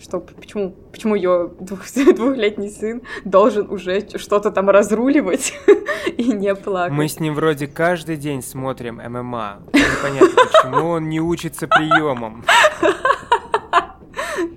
[0.00, 1.82] что почему, почему ее двух,
[2.16, 5.54] двухлетний сын должен уже что-то там разруливать
[6.16, 6.96] и не плакать.
[6.96, 9.62] Мы с ним вроде каждый день смотрим ММА.
[9.72, 12.44] Непонятно, почему он не учится приемам.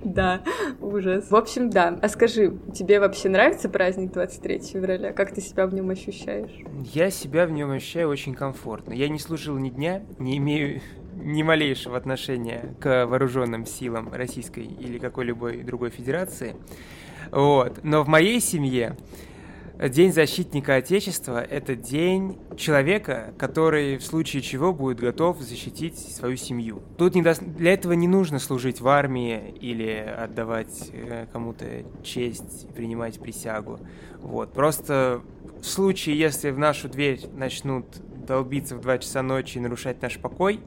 [0.02, 0.42] Да,
[0.80, 1.30] ужас.
[1.30, 1.98] В общем, да.
[2.00, 5.12] А скажи, тебе вообще нравится праздник 23 февраля?
[5.12, 6.52] Как ты себя в нем ощущаешь?
[6.92, 8.92] Я себя в нем ощущаю очень комфортно.
[8.92, 10.80] Я не служил ни дня, не имею
[11.16, 16.56] ни малейшего отношения к вооруженным силам Российской или какой-либо другой федерации.
[17.30, 17.80] Вот.
[17.82, 18.96] Но в моей семье
[19.76, 26.80] День защитника Отечества— это день человека, который в случае чего будет готов защитить свою семью.
[26.96, 27.34] Тут не до...
[27.34, 31.64] для этого не нужно служить в армии или отдавать э, кому-то
[32.04, 33.80] честь, принимать присягу.
[34.20, 34.52] Вот.
[34.52, 35.22] Просто
[35.60, 37.86] в случае, если в нашу дверь начнут
[38.26, 40.60] долбиться в 2 часа ночи и нарушать наш покой,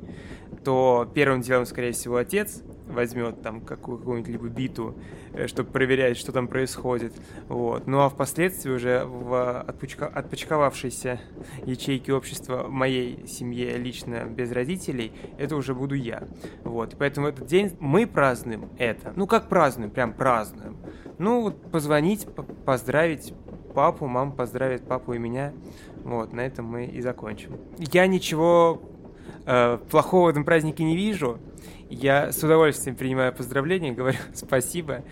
[0.63, 4.96] то первым делом, скорее всего, отец возьмет там какую-нибудь либо биту,
[5.34, 7.13] э, чтобы проверять, что там происходит.
[7.48, 7.88] Вот.
[7.88, 10.08] Ну а впоследствии уже в отпучка...
[10.08, 11.20] отпочковавшейся
[11.65, 16.24] ячейке общества моей семье лично без родителей, это уже буду я.
[16.63, 16.96] Вот.
[16.98, 19.13] Поэтому этот день мы празднуем это.
[19.15, 19.91] Ну как празднуем?
[19.91, 20.78] Прям празднуем.
[21.17, 22.28] Ну вот позвонить,
[22.65, 23.34] поздравить
[23.74, 25.54] папу, мама поздравит папу и меня.
[26.08, 27.58] Вот, на этом мы и закончим.
[27.78, 28.82] Я ничего
[29.46, 31.38] э, плохого в этом празднике не вижу.
[31.89, 35.04] Я с удовольствием принимаю поздравления, говорю спасибо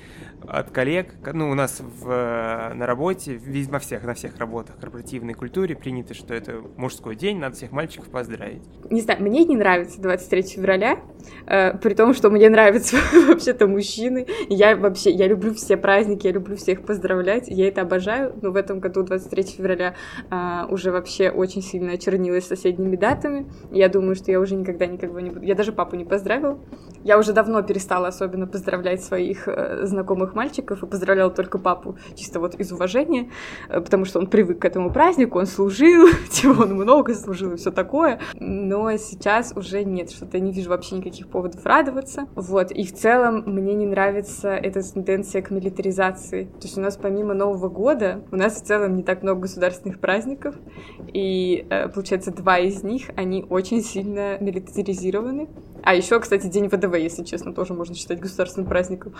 [0.47, 1.13] от коллег.
[1.33, 2.05] Ну, у нас в,
[2.73, 7.55] на работе, во всех, на всех работах корпоративной культуре принято, что это мужской день, надо
[7.55, 8.63] всех мальчиков поздравить.
[8.89, 10.99] Не знаю, мне не нравится 23 февраля,
[11.47, 14.27] э, при том, что мне нравятся вообще-то мужчины.
[14.49, 18.55] Я вообще, я люблю все праздники, я люблю всех поздравлять, я это обожаю, но в
[18.55, 19.95] этом году 23 февраля
[20.29, 23.47] э, уже вообще очень сильно очернилась соседними датами.
[23.71, 25.45] Я думаю, что я уже никогда никого не буду.
[25.45, 26.59] Я даже папу не поздравила.
[27.05, 32.39] Я уже давно перестала особенно поздравлять своих э, знакомых мальчиков и поздравляла только папу чисто
[32.39, 33.29] вот из уважения,
[33.69, 37.57] э, потому что он привык к этому празднику, он служил, типа он много служил и
[37.57, 38.19] все такое.
[38.39, 42.27] Но сейчас уже нет, что-то я не вижу вообще никаких поводов радоваться.
[42.33, 46.45] Вот, и в целом мне не нравится эта тенденция к милитаризации.
[46.45, 49.99] То есть у нас помимо Нового года, у нас в целом не так много государственных
[49.99, 50.55] праздников,
[51.13, 55.49] и э, получается два из них, они очень сильно милитаризированы.
[55.83, 59.13] А еще, кстати, День ВДВ, если честно, тоже можно считать государственным праздником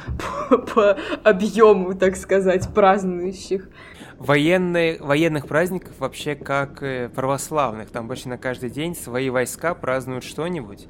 [0.49, 3.69] по, по объему, так сказать, празднующих.
[4.17, 7.89] Военные, военных праздников вообще как э, православных.
[7.89, 10.87] Там почти на каждый день свои войска празднуют что-нибудь.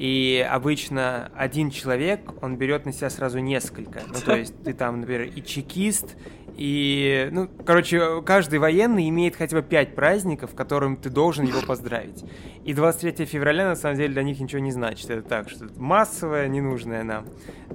[0.00, 4.00] И обычно один человек, он берет на себя сразу несколько.
[4.08, 6.16] Ну, то есть ты там, например, и чекист,
[6.56, 12.24] и, ну, короче, каждый военный имеет хотя бы пять праздников, которым ты должен его поздравить.
[12.64, 15.10] И 23 февраля, на самом деле, для них ничего не значит.
[15.10, 17.26] Это так, что это массовое, ненужное нам.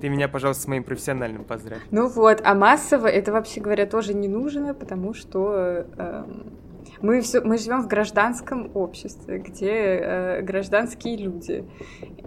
[0.02, 1.84] Ты меня, пожалуйста, с моим профессиональным поздравь.
[1.92, 5.86] Ну вот, а массово это, вообще говоря, тоже не нужно, потому что...
[5.96, 6.26] Э,
[7.02, 11.66] мы, все, мы живем в гражданском обществе, где э, гражданские люди.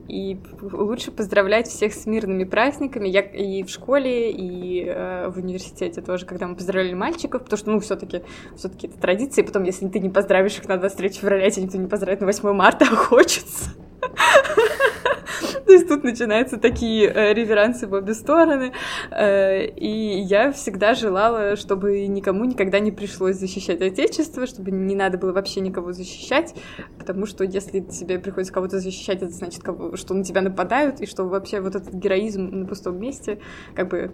[0.09, 3.09] И лучше поздравлять всех с мирными праздниками.
[3.09, 7.70] Я и в школе, и э, в университете тоже, когда мы поздравляли мальчиков, потому что,
[7.70, 8.22] ну, все-таки
[8.57, 9.42] все-таки это традиция.
[9.42, 12.26] И потом, если ты не поздравишь их на 23 февраля, тебя никто не поздравит на
[12.26, 13.70] 8 марта, а хочется.
[15.66, 18.72] То есть тут начинаются такие э, реверансы в обе стороны.
[19.11, 25.18] Э, и я всегда желала, чтобы никому никогда не пришлось защищать Отечество, чтобы не надо
[25.18, 26.54] было вообще никого защищать,
[26.98, 29.62] потому что если тебе приходится кого-то защищать, это значит,
[29.94, 33.38] что на тебя нападают, и что вообще вот этот героизм на пустом месте,
[33.74, 34.12] как бы...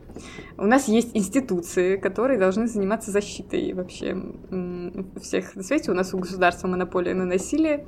[0.57, 4.16] У нас есть институции, которые должны заниматься защитой вообще
[5.20, 5.90] всех на свете.
[5.90, 7.87] У нас у государства монополия на насилие,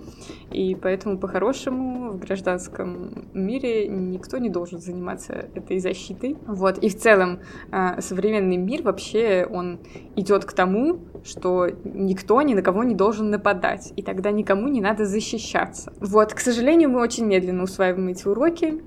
[0.52, 6.37] и поэтому по-хорошему в гражданском мире никто не должен заниматься этой защитой.
[6.46, 6.79] Вот.
[6.79, 9.81] И в целом а, современный мир вообще, он
[10.16, 14.81] идет к тому, что никто ни на кого не должен нападать, и тогда никому не
[14.81, 15.92] надо защищаться.
[16.01, 18.83] Вот, к сожалению, мы очень медленно усваиваем эти уроки,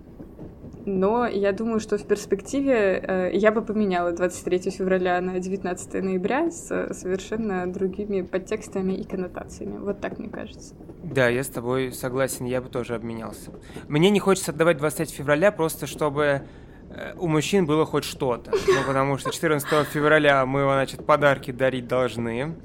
[0.89, 6.49] но я думаю, что в перспективе э, я бы поменяла 23 февраля на 19 ноября
[6.49, 9.77] с совершенно другими подтекстами и коннотациями.
[9.77, 10.73] Вот так мне кажется.
[11.03, 13.51] Да, я с тобой согласен, я бы тоже обменялся.
[13.87, 16.41] Мне не хочется отдавать 23 февраля просто, чтобы
[16.89, 18.51] э, у мужчин было хоть что-то.
[18.51, 22.55] Ну, потому что 14 февраля мы, значит, подарки дарить должны.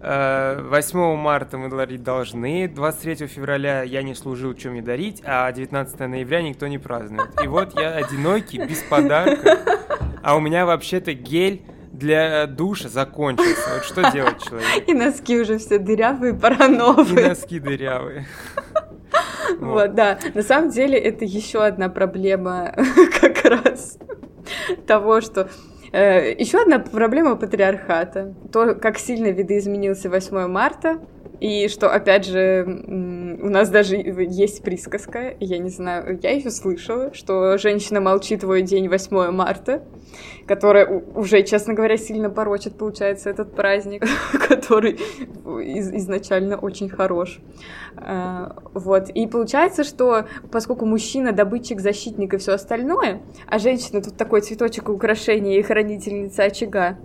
[0.00, 5.50] 8 э, марта мы дарить должны, 23 февраля я не служил, что мне дарить, а
[5.50, 7.30] 19 ноября никто не празднует.
[7.42, 9.58] И вот я одинокий, без подарка,
[10.22, 13.74] а у меня вообще-то гель для душа закончился.
[13.74, 14.86] Вот что делать человек?
[14.86, 17.24] И носки уже все дырявые, пора новые.
[17.24, 18.26] И носки дырявые.
[19.58, 20.18] Вот, да.
[20.34, 22.74] На самом деле это еще одна проблема
[23.20, 23.98] как раз
[24.86, 25.48] того, что
[25.96, 28.34] Еще одна проблема патриархата.
[28.52, 31.00] То, как сильно видоизменился 8 марта,
[31.40, 32.64] и что, опять же,
[33.42, 38.62] у нас даже есть присказка, я не знаю, я ее слышала, что женщина молчит твой
[38.62, 39.82] день 8 марта,
[40.46, 44.04] которая уже, честно говоря, сильно порочит, получается, этот праздник,
[44.48, 44.98] который
[45.62, 47.40] из изначально очень хорош.
[47.96, 49.10] А, вот.
[49.10, 54.88] И получается, что поскольку мужчина добытчик, защитник и все остальное, а женщина тут такой цветочек
[54.88, 56.98] украшения и хранительница очага,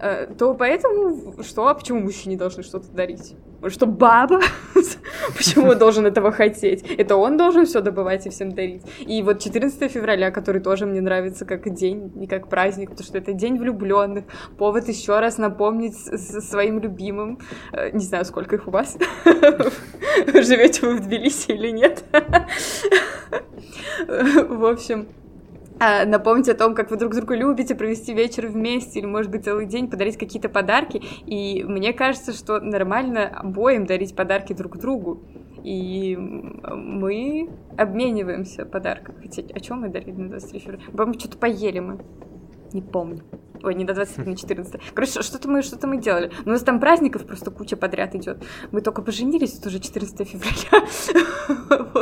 [0.00, 1.68] э, то поэтому что?
[1.68, 3.34] А почему мужчине должны что-то дарить?
[3.68, 4.40] Что баба?
[5.36, 6.82] Почему должен этого хотеть?
[6.98, 8.82] Это он должен все добывать и всем дарить.
[9.00, 13.18] И вот 14 февраля, который тоже мне нравится как день, не как праздник, потому что
[13.18, 14.24] это день влюбленных,
[14.58, 17.38] повод еще раз напомнить своим любимым,
[17.72, 18.96] э, не знаю, сколько их у вас,
[20.26, 22.04] живете вы в Тбилиси или нет.
[24.08, 25.08] В общем,
[25.78, 29.44] а, напомнить о том, как вы друг друга любите, провести вечер вместе или, может быть,
[29.44, 31.02] целый день, подарить какие-то подарки.
[31.26, 35.22] И мне кажется, что нормально обоим дарить подарки друг другу.
[35.62, 39.22] И мы обмениваемся подарками.
[39.22, 40.82] Хотя, о чем мы дарили на 23 февраля?
[40.92, 41.98] По-моему, что-то поели мы.
[42.72, 43.22] Не помню.
[43.62, 44.80] Ой, не до 20, на 14.
[44.94, 46.30] Короче, что-то мы, что-то мы делали.
[46.44, 48.44] У нас там праздников просто куча подряд идет.
[48.70, 50.86] Мы только поженились, это уже 14 февраля.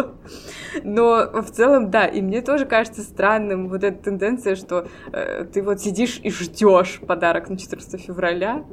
[0.84, 5.62] Но в целом, да, и мне тоже кажется странным вот эта тенденция, что э, ты
[5.62, 8.64] вот сидишь и ждешь подарок на 14 февраля,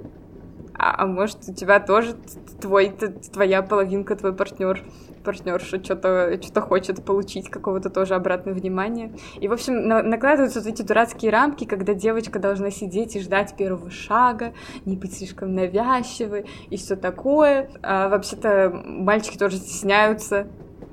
[0.82, 2.15] а, а может у тебя тоже
[2.60, 2.89] твой,
[3.32, 4.84] твоя половинка, твой партнер
[5.24, 9.14] партнерша что-то что хочет получить, какого-то тоже обратного внимания.
[9.39, 13.56] И, в общем, на накладываются вот эти дурацкие рамки, когда девочка должна сидеть и ждать
[13.56, 14.53] первого шага,
[14.86, 17.70] не быть слишком навязчивой и все такое.
[17.84, 20.47] А вообще-то мальчики тоже стесняются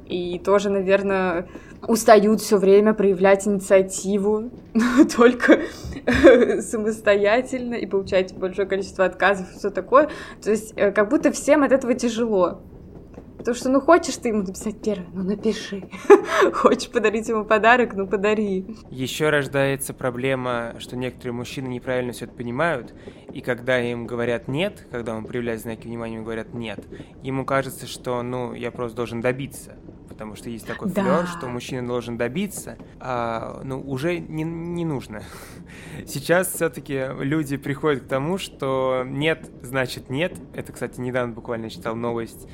[0.04, 1.48] и тоже, наверное,
[1.86, 4.50] устают все время проявлять инициативу
[5.16, 5.60] только
[6.60, 10.08] самостоятельно и получать большое количество отказов и все такое.
[10.42, 12.60] То есть э, как будто всем от этого тяжело.
[13.38, 15.88] Потому что, ну, хочешь ты ему написать первое, ну, напиши.
[16.52, 18.66] Хочешь подарить ему подарок, ну, подари.
[18.90, 22.92] Еще рождается проблема, что некоторые мужчины неправильно все это понимают,
[23.32, 26.80] и когда им говорят «нет», когда он проявляет знаки внимания, ему говорят «нет»,
[27.22, 29.76] ему кажется, что, ну, я просто должен добиться
[30.18, 31.00] потому что есть такой да.
[31.00, 35.22] флер, что мужчина должен добиться, а, ну, уже не, не нужно.
[36.08, 40.36] Сейчас все-таки люди приходят к тому, что нет, значит нет.
[40.54, 42.48] Это, кстати, недавно буквально читал новость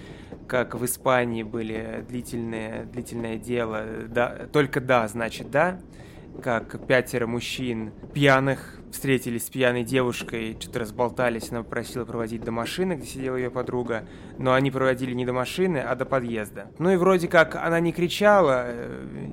[0.47, 5.81] как в Испании были длительные, длительное дело, да, только да, значит да,
[6.43, 12.93] как пятеро мужчин пьяных встретились с пьяной девушкой, что-то разболтались, она попросила проводить до машины,
[12.95, 14.07] где сидела ее подруга,
[14.39, 16.71] но они проводили не до машины, а до подъезда.
[16.79, 19.27] Ну и вроде как она не кричала э,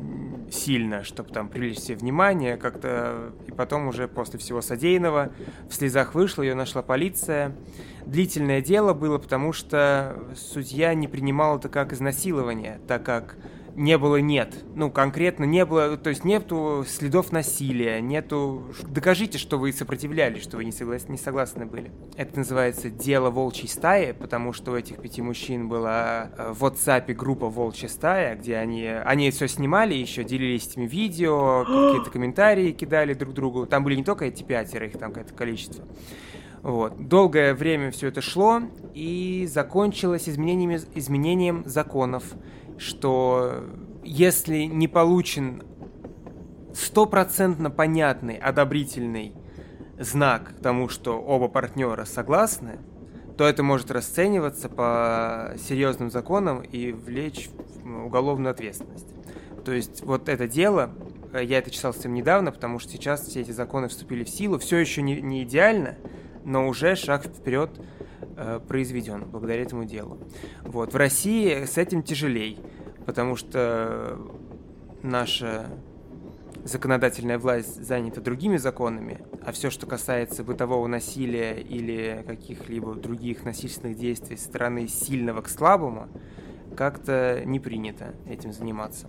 [0.52, 5.32] сильно, чтобы там привлечь все внимание, как-то, и потом уже после всего содеянного
[5.70, 7.56] в слезах вышла, ее нашла полиция,
[8.06, 13.38] длительное дело было, потому что судья не принимал это как изнасилование, так как
[13.76, 14.54] не было нет.
[14.76, 18.66] Ну, конкретно не было, то есть нету следов насилия, нету...
[18.88, 21.08] Докажите, что вы сопротивлялись, что вы не, соглас...
[21.08, 21.92] не согласны были.
[22.16, 27.14] Это называется «Дело волчьей стаи», потому что у этих пяти мужчин была э, в WhatsApp
[27.14, 33.14] группа «Волчья стая», где они, они все снимали, еще делились этими видео, какие-то комментарии кидали
[33.14, 33.66] друг другу.
[33.66, 35.86] Там были не только эти пятеро, их там какое-то количество.
[36.62, 37.08] Вот.
[37.08, 38.62] Долгое время все это шло
[38.94, 42.24] и закончилось изменениями, изменением законов,
[42.82, 43.64] что
[44.04, 45.64] если не получен
[46.74, 49.34] стопроцентно понятный, одобрительный
[50.00, 52.80] знак к тому, что оба партнера согласны,
[53.38, 57.50] то это может расцениваться по серьезным законам и влечь
[57.86, 59.08] уголовную ответственность.
[59.64, 60.92] То есть вот это дело,
[61.34, 64.78] я это читал совсем недавно, потому что сейчас все эти законы вступили в силу, все
[64.78, 65.98] еще не, не идеально,
[66.46, 67.70] но уже шаг вперед
[68.21, 68.21] э,
[68.68, 70.20] произведен благодаря этому делу.
[70.64, 70.94] Вот.
[70.94, 72.60] В России с этим тяжелей,
[73.06, 74.20] потому что
[75.04, 75.68] наша
[76.64, 83.98] законодательная власть занята другими законами, а все, что касается бытового насилия или каких-либо других насильственных
[83.98, 86.08] действий со стороны сильного к слабому,
[86.76, 89.08] как-то не принято этим заниматься.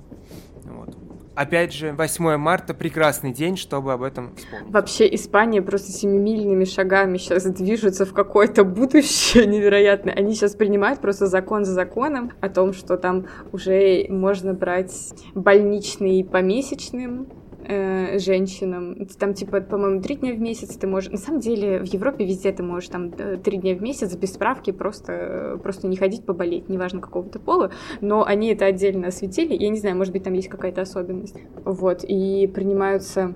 [0.64, 0.96] Вот.
[1.34, 4.70] Опять же, 8 марта прекрасный день, чтобы об этом вспомнить.
[4.70, 10.12] Вообще Испания просто семимильными шагами сейчас движется в какое-то будущее невероятное.
[10.14, 16.22] Они сейчас принимают просто закон за законом о том, что там уже можно брать больничный
[16.22, 17.28] по месячным,
[17.66, 19.06] э, женщинам.
[19.18, 21.10] Там, типа, по-моему, три дня в месяц ты можешь...
[21.10, 24.70] На самом деле, в Европе везде ты можешь там три дня в месяц без справки
[24.70, 29.54] просто, просто не ходить поболеть, неважно какого то пола, но они это отдельно осветили.
[29.54, 31.36] Я не знаю, может быть, там есть какая-то особенность.
[31.64, 33.34] Вот, и принимаются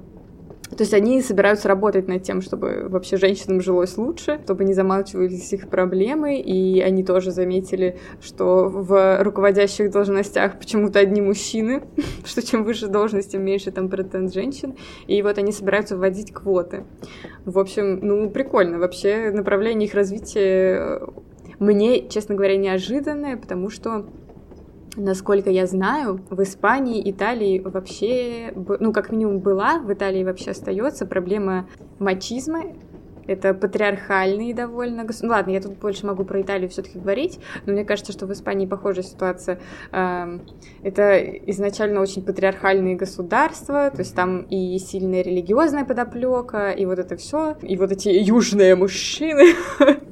[0.71, 5.53] то есть они собираются работать над тем, чтобы вообще женщинам жилось лучше, чтобы не замалчивались
[5.53, 11.85] их проблемы, и они тоже заметили, что в руководящих должностях почему-то одни мужчины,
[12.25, 14.75] что чем выше должность, тем меньше там процент женщин,
[15.07, 16.85] и вот они собираются вводить квоты.
[17.45, 18.79] В общем, ну, прикольно.
[18.79, 21.07] Вообще направление их развития э,
[21.61, 24.07] мне, честно говоря, неожиданное, потому что
[24.97, 31.05] Насколько я знаю, в Испании, Италии вообще, ну, как минимум была, в Италии вообще остается
[31.05, 31.69] проблема
[31.99, 32.63] мачизма,
[33.27, 35.07] это патриархальные довольно.
[35.23, 38.33] Ну, ладно, я тут больше могу про Италию все-таки говорить, но мне кажется, что в
[38.33, 39.61] Испании похожая ситуация.
[39.93, 47.17] Это изначально очень патриархальные государства, то есть там и сильная религиозная подоплека, и вот это
[47.17, 49.55] все, и вот эти южные мужчины.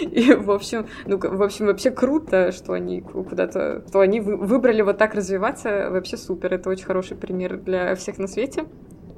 [0.00, 4.98] И, в общем, ну, в общем, вообще круто, что они куда-то, что они выбрали вот
[4.98, 8.64] так развиваться, вообще супер, это очень хороший пример для всех на свете.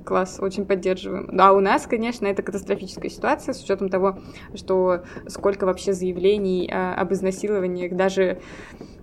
[0.05, 1.29] Класс, очень поддерживаем.
[1.33, 4.19] Да, у нас, конечно, это катастрофическая ситуация с учетом того,
[4.55, 8.41] что сколько вообще заявлений об изнасилованиях даже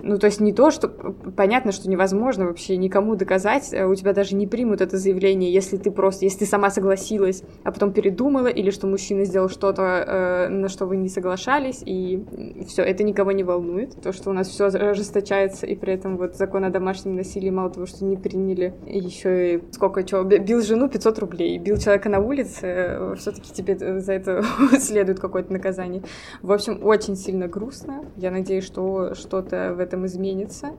[0.02, 4.14] Ну, то есть не то, что понятно, что невозможно вообще никому доказать, э, у тебя
[4.14, 8.47] даже не примут это заявление, если ты просто, если ты сама согласилась, а потом передумала,
[8.47, 12.24] или что мужчина сделал что-то, э, на что вы не соглашались, и
[12.68, 14.02] все, это никого не волнует.
[14.02, 17.70] То, что у нас все ожесточается, и при этом вот закон о домашнем насилии мало
[17.70, 22.20] того, что не приняли, еще и сколько чего, бил жену 500 рублей, бил человека на
[22.20, 24.43] улице, э, все-таки тебе за это
[24.80, 26.04] следует какое-то наказание.
[26.41, 28.06] В общем, очень сильно грустно.
[28.16, 30.76] Я надеюсь, что что-то в этом изменится.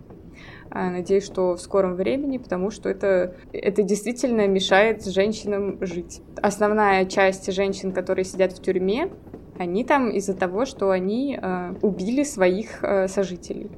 [0.70, 6.22] А, надеюсь, что в скором времени, потому что это, это действительно мешает женщинам жить.
[6.40, 9.10] Основная часть женщин, которые сидят в тюрьме,
[9.58, 13.70] они там из-за того, что они э, убили своих э, сожителей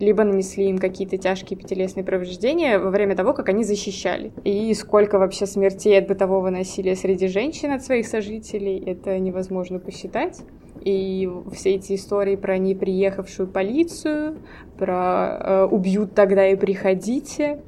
[0.00, 4.32] либо нанесли им какие-то тяжкие пятилесные повреждения во время того, как они защищали.
[4.44, 10.40] И сколько вообще смертей от бытового насилия среди женщин от своих сожителей, это невозможно посчитать.
[10.80, 14.38] И все эти истории про неприехавшую полицию,
[14.78, 17.62] про э, убьют тогда и приходите.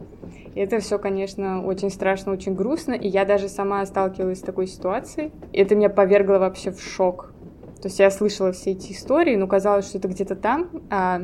[0.55, 2.93] Это все, конечно, очень страшно, очень грустно.
[2.93, 5.33] И я даже сама сталкивалась с такой ситуацией.
[5.53, 7.33] Это меня повергло вообще в шок.
[7.81, 10.69] То есть я слышала все эти истории, но казалось, что это где-то там.
[10.91, 11.23] А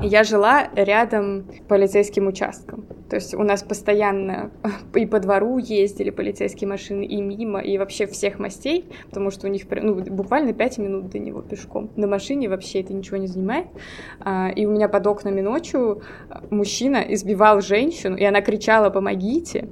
[0.00, 2.86] я жила рядом полицейским участком.
[3.08, 4.50] То есть у нас постоянно
[4.94, 9.50] и по двору ездили полицейские машины, и мимо, и вообще всех мастей, потому что у
[9.50, 11.90] них ну, буквально 5 минут до него пешком.
[11.96, 13.68] На машине вообще это ничего не занимает.
[14.20, 16.02] А, и у меня под окнами ночью
[16.50, 19.68] мужчина избивал женщину, и она кричала «помогите!»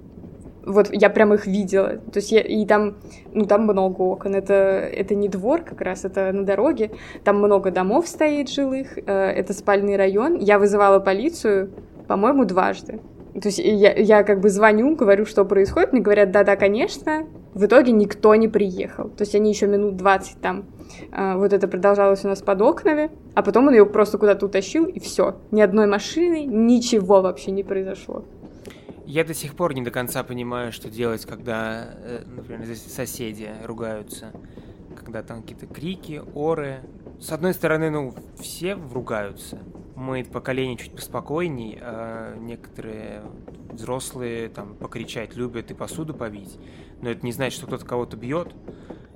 [0.67, 1.99] Вот я прям их видела.
[2.13, 2.97] То есть я, и там,
[3.33, 4.35] ну, там много окон.
[4.35, 6.91] Это, это не двор как раз, это на дороге.
[7.23, 8.99] Там много домов стоит жилых.
[8.99, 10.37] Э, это спальный район.
[10.37, 11.71] Я вызывала полицию,
[12.07, 13.01] по-моему, дважды.
[13.35, 15.93] То есть я, я как бы звоню, говорю, что происходит.
[15.93, 17.27] Мне говорят, да-да, конечно.
[17.53, 19.09] В итоге никто не приехал.
[19.09, 20.67] То есть они еще минут 20 там
[21.13, 24.87] э, вот это продолжалось у нас под окнами, а потом он ее просто куда-то утащил,
[24.87, 25.37] и все.
[25.51, 28.25] Ни одной машины, ничего вообще не произошло.
[29.07, 34.33] Я до сих пор не до конца понимаю, что делать, когда, э, например, соседи ругаются.
[34.97, 36.81] Когда там какие-то крики, оры.
[37.21, 39.59] С одной стороны, ну, все ругаются.
[39.95, 43.23] Мы поколение чуть поспокойней, а некоторые
[43.71, 46.59] взрослые там покричать любят и посуду побить.
[47.03, 48.55] Но это не значит, что кто-то кого-то бьет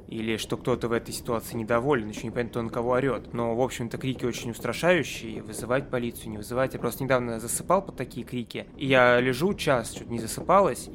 [0.08, 3.34] или что кто-то в этой ситуации недоволен, еще не понятно, кто на кого орет.
[3.34, 6.74] Но, в общем-то, крики очень устрашающие, вызывать полицию, не вызывать.
[6.74, 10.88] Я просто недавно засыпал под такие крики, и я лежу час, чуть не засыпалась,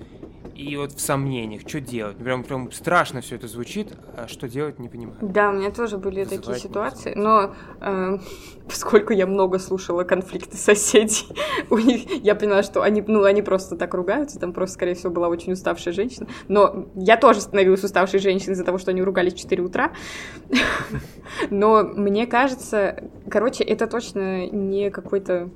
[0.55, 2.17] и вот в сомнениях, что делать.
[2.17, 5.17] Прям, прям страшно все это звучит, а что делать, не понимаю.
[5.21, 8.17] Да, у меня тоже были Вызывать такие ситуации, но э,
[8.67, 11.27] поскольку я много слушала конфликты соседей,
[11.69, 15.11] у них, я поняла, что они, ну, они просто так ругаются, там просто, скорее всего,
[15.11, 16.27] была очень уставшая женщина.
[16.47, 19.93] Но я тоже становилась уставшей женщиной из-за того, что они ругались в 4 утра.
[21.49, 25.49] Но мне кажется, короче, это точно не какой-то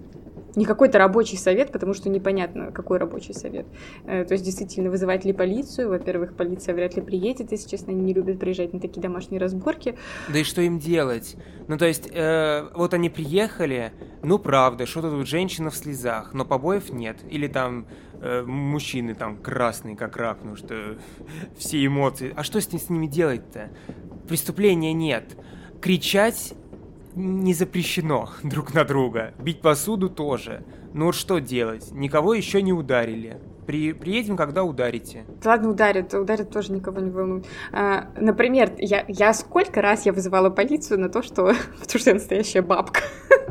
[0.57, 3.67] не какой-то рабочий совет, потому что непонятно, какой рабочий совет.
[4.05, 5.89] Э, то есть, действительно, вызывать ли полицию?
[5.89, 9.95] Во-первых, полиция вряд ли приедет, если честно, они не любят приезжать на такие домашние разборки.
[10.27, 11.35] Да и что им делать?
[11.67, 13.93] Ну, то есть, э, вот они приехали,
[14.23, 17.17] ну, правда, что-то тут женщина в слезах, но побоев нет.
[17.29, 17.85] Или там
[18.19, 20.97] э, мужчины там красные, как рак, ну что
[21.57, 22.33] все эмоции.
[22.35, 23.69] А что с, с ними делать-то?
[24.27, 25.37] Преступления нет.
[25.79, 26.55] Кричать
[27.17, 29.33] не запрещено друг на друга.
[29.39, 30.63] Бить посуду тоже.
[30.93, 31.91] Ну вот что делать?
[31.91, 33.41] Никого еще не ударили.
[33.65, 35.25] При, приедем, когда ударите.
[35.43, 37.45] Ладно, ударят, ударят тоже никого не волнует.
[37.73, 41.47] А, например, я, я сколько раз я вызывала полицию на то, что...
[41.81, 43.01] Потому что я настоящая бабка.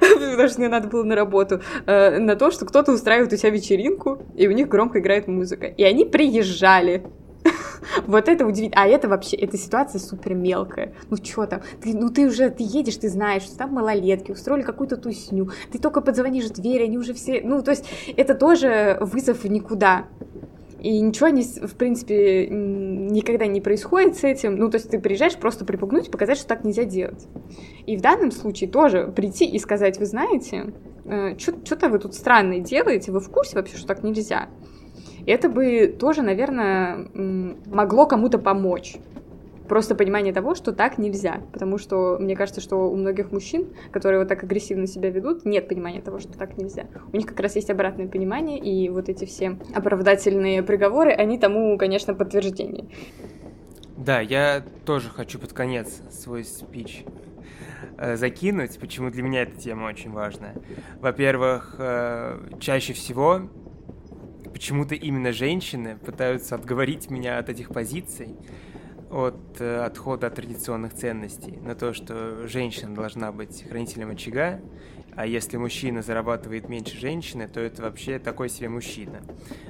[0.00, 1.60] Потому что мне надо было на работу.
[1.86, 5.66] А, на то, что кто-то устраивает у себя вечеринку, и у них громко играет музыка.
[5.66, 7.04] И они приезжали.
[8.06, 8.82] Вот это удивительно.
[8.82, 10.94] А это вообще, эта ситуация супер мелкая.
[11.10, 11.62] Ну что там?
[11.82, 15.50] Ты, ну ты уже, ты едешь, ты знаешь, что там малолетки устроили какую-то тусню.
[15.72, 17.40] Ты только подзвонишь в дверь, они уже все...
[17.42, 17.84] Ну, то есть
[18.16, 20.06] это тоже вызов никуда.
[20.80, 24.56] И ничего не, в принципе, никогда не происходит с этим.
[24.56, 27.26] Ну, то есть ты приезжаешь просто припугнуть, показать, что так нельзя делать.
[27.86, 30.74] И в данном случае тоже прийти и сказать, вы знаете,
[31.06, 34.48] э, что-то вы тут странное делаете, вы в курсе вообще, что так нельзя?
[35.26, 37.08] Это бы тоже, наверное,
[37.66, 38.96] могло кому-то помочь.
[39.68, 41.40] Просто понимание того, что так нельзя.
[41.52, 45.66] Потому что мне кажется, что у многих мужчин, которые вот так агрессивно себя ведут, нет
[45.68, 46.86] понимания того, что так нельзя.
[47.12, 51.76] У них как раз есть обратное понимание, и вот эти все оправдательные приговоры, они тому,
[51.78, 52.86] конечно, подтверждение.
[53.96, 57.04] Да, я тоже хочу под конец свой спич
[57.98, 60.54] э, закинуть, почему для меня эта тема очень важная.
[61.00, 63.48] Во-первых, э, чаще всего
[64.56, 68.34] почему-то именно женщины пытаются отговорить меня от этих позиций.
[69.10, 74.60] от э, отхода от традиционных ценностей, на то, что женщина должна быть хранителем очага,
[75.14, 79.22] а если мужчина зарабатывает меньше женщины, то это вообще такой себе мужчина.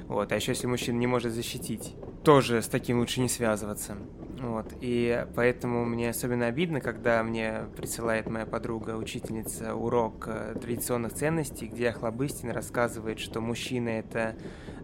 [0.07, 0.31] Вот.
[0.31, 3.97] А еще если мужчина не может защитить, тоже с таким лучше не связываться.
[4.39, 4.73] Вот.
[4.81, 11.67] И поэтому мне особенно обидно, когда мне присылает моя подруга, учительница, урок э, традиционных ценностей,
[11.67, 14.35] где Охлобыстин рассказывает, что мужчина— это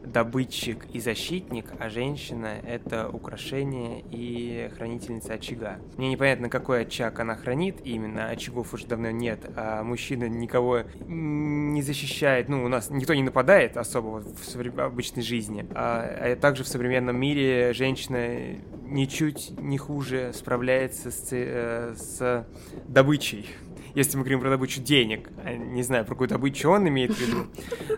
[0.06, 5.80] добытчик и защитник, а женщина— это украшение и хранительница очага.
[5.98, 11.82] Мне непонятно, какой очаг она хранит именно, очагов уже давно нет, а мужчина никого не
[11.82, 16.68] защищает, ну, у нас никто не нападает особо в обычной жизни, а, а также в
[16.68, 18.60] современном мире женщина
[18.94, 22.46] ничуть не хуже справляется с, э, с
[22.88, 23.50] добычей
[23.96, 25.30] если мы говорим про добычу денег.
[25.44, 27.48] А не знаю, про какую добычу он имеет в виду,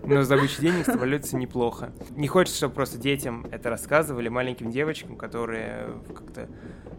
[0.04, 1.94] но с добычей денег справляется неплохо.
[2.12, 6.50] Не хочется, чтобы просто детям это рассказывали, маленьким девочкам, которые как-то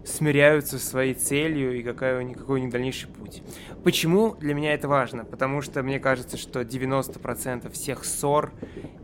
[0.05, 3.43] смиряются со своей целью и какая какой у них дальнейший путь.
[3.83, 5.25] Почему для меня это важно?
[5.25, 8.53] Потому что мне кажется, что 90% всех ссор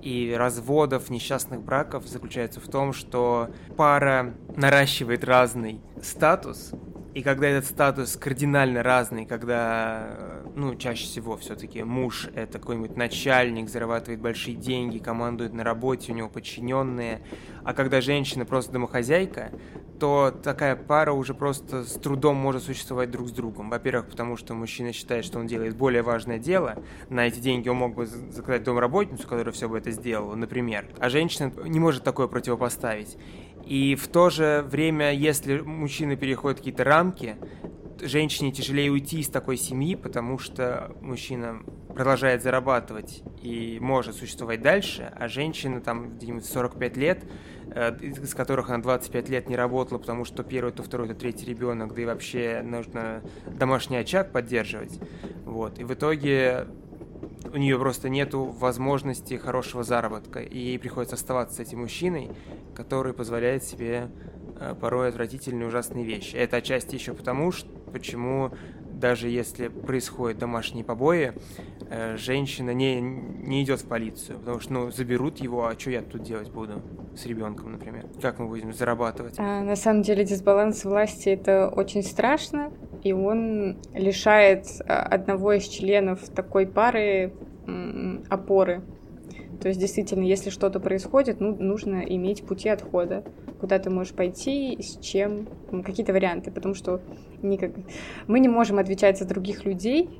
[0.00, 6.72] и разводов, несчастных браков заключается в том, что пара наращивает разный статус,
[7.14, 13.68] и когда этот статус кардинально разный, когда, ну, чаще всего все-таки муж это какой-нибудь начальник,
[13.68, 17.22] зарабатывает большие деньги, командует на работе, у него подчиненные,
[17.64, 19.52] а когда женщина просто домохозяйка,
[20.00, 23.70] то такая пара уже просто с трудом может существовать друг с другом.
[23.70, 27.76] Во-первых, потому что мужчина считает, что он делает более важное дело, на эти деньги он
[27.76, 32.26] мог бы заказать домработницу, которая все бы это сделала, например, а женщина не может такое
[32.26, 33.16] противопоставить.
[33.72, 37.36] И в то же время, если мужчина переходит какие-то рамки,
[38.02, 41.62] женщине тяжелее уйти из такой семьи, потому что мужчина
[41.94, 47.24] продолжает зарабатывать и может существовать дальше, а женщина там где-нибудь 45 лет,
[47.74, 51.46] э, из которых она 25 лет не работала, потому что первый, то второй, то третий
[51.46, 55.00] ребенок, да и вообще нужно домашний очаг поддерживать.
[55.46, 55.78] Вот.
[55.78, 56.66] И в итоге
[57.52, 62.30] у нее просто нету возможности хорошего заработка, и ей приходится оставаться с этим мужчиной,
[62.74, 64.08] который позволяет себе
[64.58, 66.36] э, порой отвратительные ужасные вещи.
[66.36, 68.52] Это отчасти еще потому, что, почему
[69.02, 71.32] даже если происходят домашние побои,
[71.90, 76.02] э, женщина не, не идет в полицию, потому что, ну, заберут его, а что я
[76.02, 76.80] тут делать буду
[77.16, 78.06] с ребенком, например?
[78.20, 79.34] Как мы будем зарабатывать?
[79.38, 85.64] А, на самом деле дисбаланс власти это очень страшно, и он лишает а, одного из
[85.64, 87.32] членов такой пары
[88.28, 88.82] опоры.
[89.60, 93.22] То есть, действительно, если что-то происходит, ну, нужно иметь пути отхода,
[93.60, 95.46] куда ты можешь пойти, с чем,
[95.84, 97.00] какие-то варианты, потому что
[97.42, 97.70] никак...
[98.26, 100.10] мы не можем отвечать за других людей,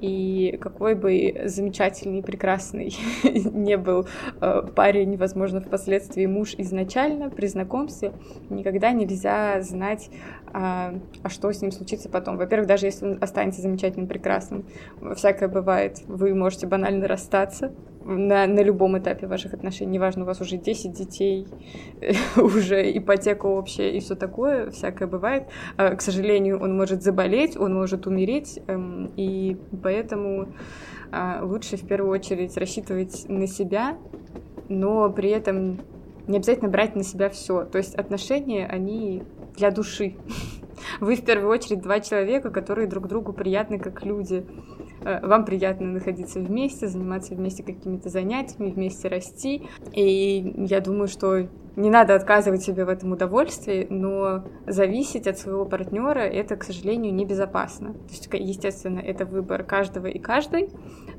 [0.00, 2.94] и какой бы замечательный и прекрасный
[3.24, 4.06] не был
[4.40, 8.12] э, парень, возможно, впоследствии муж изначально при знакомстве,
[8.50, 10.10] никогда нельзя знать,
[10.52, 12.36] а, а что с ним случится потом.
[12.36, 14.64] Во-первых, даже если он останется замечательным, прекрасным,
[15.16, 17.72] всякое бывает, вы можете банально расстаться,
[18.06, 21.46] на, на любом этапе ваших отношений, неважно, у вас уже 10 детей,
[22.36, 25.44] уже ипотека общая и все такое, всякое бывает.
[25.76, 30.48] А, к сожалению, он может заболеть, он может умереть, эм, и поэтому
[31.10, 33.98] а, лучше в первую очередь рассчитывать на себя,
[34.68, 35.80] но при этом
[36.26, 37.64] не обязательно брать на себя все.
[37.64, 39.22] То есть отношения, они
[39.56, 40.16] для души.
[41.00, 44.44] Вы в первую очередь два человека, которые друг другу приятны как люди.
[45.06, 49.62] Э, вам приятно находиться вместе, заниматься вместе какими-то занятиями, вместе расти.
[49.92, 55.64] И я думаю, что не надо отказывать себе в этом удовольствии, но зависеть от своего
[55.64, 57.92] партнера это, к сожалению, небезопасно.
[57.92, 60.70] То есть, естественно, это выбор каждого и каждой,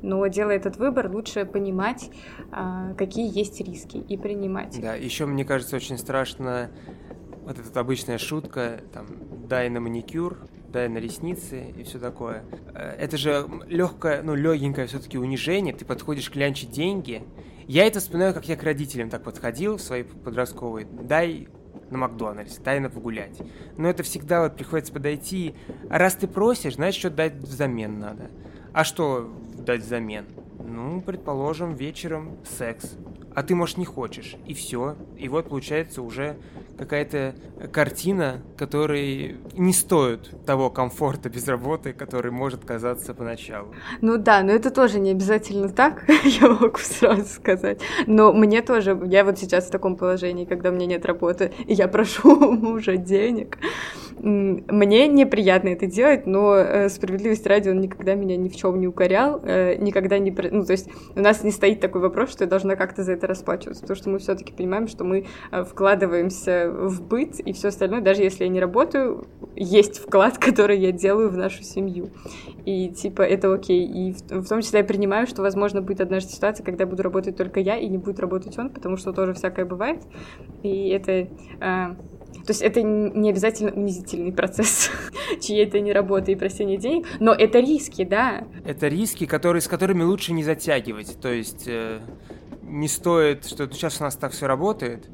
[0.02, 2.10] но делая этот выбор, лучше понимать,
[2.50, 4.78] а, какие есть риски и принимать.
[4.82, 6.70] Да, еще мне кажется очень страшно
[7.44, 9.06] вот эта обычная шутка, там,
[9.48, 10.38] дай на маникюр,
[10.70, 12.44] дай на ресницы и все такое.
[12.74, 17.22] Э, это же легкое, ну, легенькое все-таки унижение, ты подходишь клянчить деньги.
[17.66, 20.86] Я это вспоминаю, как я к родителям так подходил в своей подростковой.
[20.90, 21.48] Дай
[21.90, 23.40] на Макдональдс, дай на погулять.
[23.76, 25.54] Но это всегда вот приходится подойти.
[25.90, 28.30] А раз ты просишь, значит, что дать взамен надо.
[28.72, 30.26] А что дать взамен?
[30.70, 32.96] Ну, предположим, вечером секс.
[33.34, 34.36] А ты, может, не хочешь.
[34.46, 34.96] И все.
[35.16, 36.36] И вот получается уже
[36.76, 37.34] какая-то
[37.72, 43.74] картина, которая не стоит того комфорта без работы, который может казаться поначалу.
[44.00, 47.80] Ну да, но это тоже не обязательно так, я могу сразу сказать.
[48.06, 51.74] Но мне тоже, я вот сейчас в таком положении, когда у меня нет работы, и
[51.74, 53.58] я прошу мужа денег,
[54.20, 58.88] Мне неприятно это делать, но э, справедливость ради он никогда меня ни в чем не
[58.88, 60.30] укорял, э, никогда не...
[60.30, 63.26] Ну, то есть у нас не стоит такой вопрос, что я должна как-то за это
[63.26, 67.68] расплачиваться, потому что мы все таки понимаем, что мы э, вкладываемся в быт и все
[67.68, 72.10] остальное, даже если я не работаю, есть вклад, который я делаю в нашу семью.
[72.64, 73.86] И типа это окей.
[73.86, 77.36] И в, в том числе я принимаю, что, возможно, будет однажды ситуация, когда буду работать
[77.36, 80.02] только я, и не будет работать он, потому что тоже всякое бывает.
[80.62, 81.28] И это...
[81.60, 81.94] Э,
[82.48, 84.90] то есть это не обязательно унизительный процесс
[85.42, 88.46] чьей-то не работы и просения денег, но это риски, да.
[88.64, 91.20] Это риски, которые, с которыми лучше не затягивать.
[91.20, 92.00] То есть э,
[92.62, 95.10] не стоит, что сейчас у нас так все работает,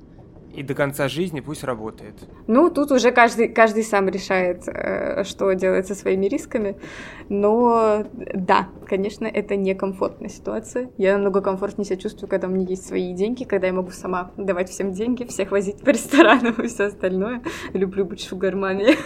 [0.55, 2.15] и до конца жизни пусть работает.
[2.47, 6.77] Ну, тут уже каждый, каждый сам решает, э, что делать со своими рисками.
[7.29, 10.91] Но да, конечно, это некомфортная ситуация.
[10.97, 14.31] Я намного комфортнее себя чувствую, когда у меня есть свои деньги, когда я могу сама
[14.37, 17.43] давать всем деньги, всех возить по ресторанам и все остальное.
[17.73, 18.97] Люблю быть шугармами.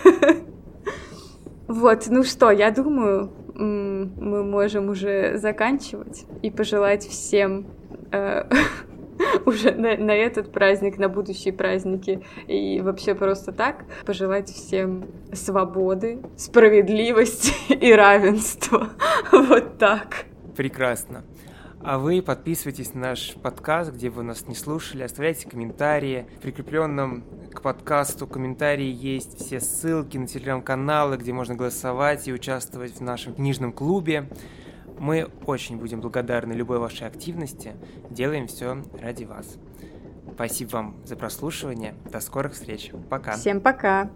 [1.69, 7.67] Вот, ну что, я думаю, мы можем уже заканчивать и пожелать всем
[8.11, 8.45] э,
[9.47, 16.21] уже на, на этот праздник, на будущие праздники и вообще просто так пожелать всем свободы,
[16.37, 18.91] справедливости и равенства.
[19.33, 20.27] Вот так.
[20.57, 21.25] Прекрасно.
[21.81, 26.27] А вы подписывайтесь на наш подкаст, где вы нас не слушали, оставляйте комментарии.
[26.39, 27.23] В прикрепленном
[27.53, 33.35] к подкасту комментарии есть все ссылки на телеграм-каналы, где можно голосовать и участвовать в нашем
[33.35, 34.29] книжном клубе.
[34.99, 37.75] Мы очень будем благодарны любой вашей активности.
[38.11, 39.57] Делаем все ради вас.
[40.35, 41.95] Спасибо вам за прослушивание.
[42.11, 42.93] До скорых встреч.
[43.09, 43.33] Пока.
[43.33, 44.11] Всем пока.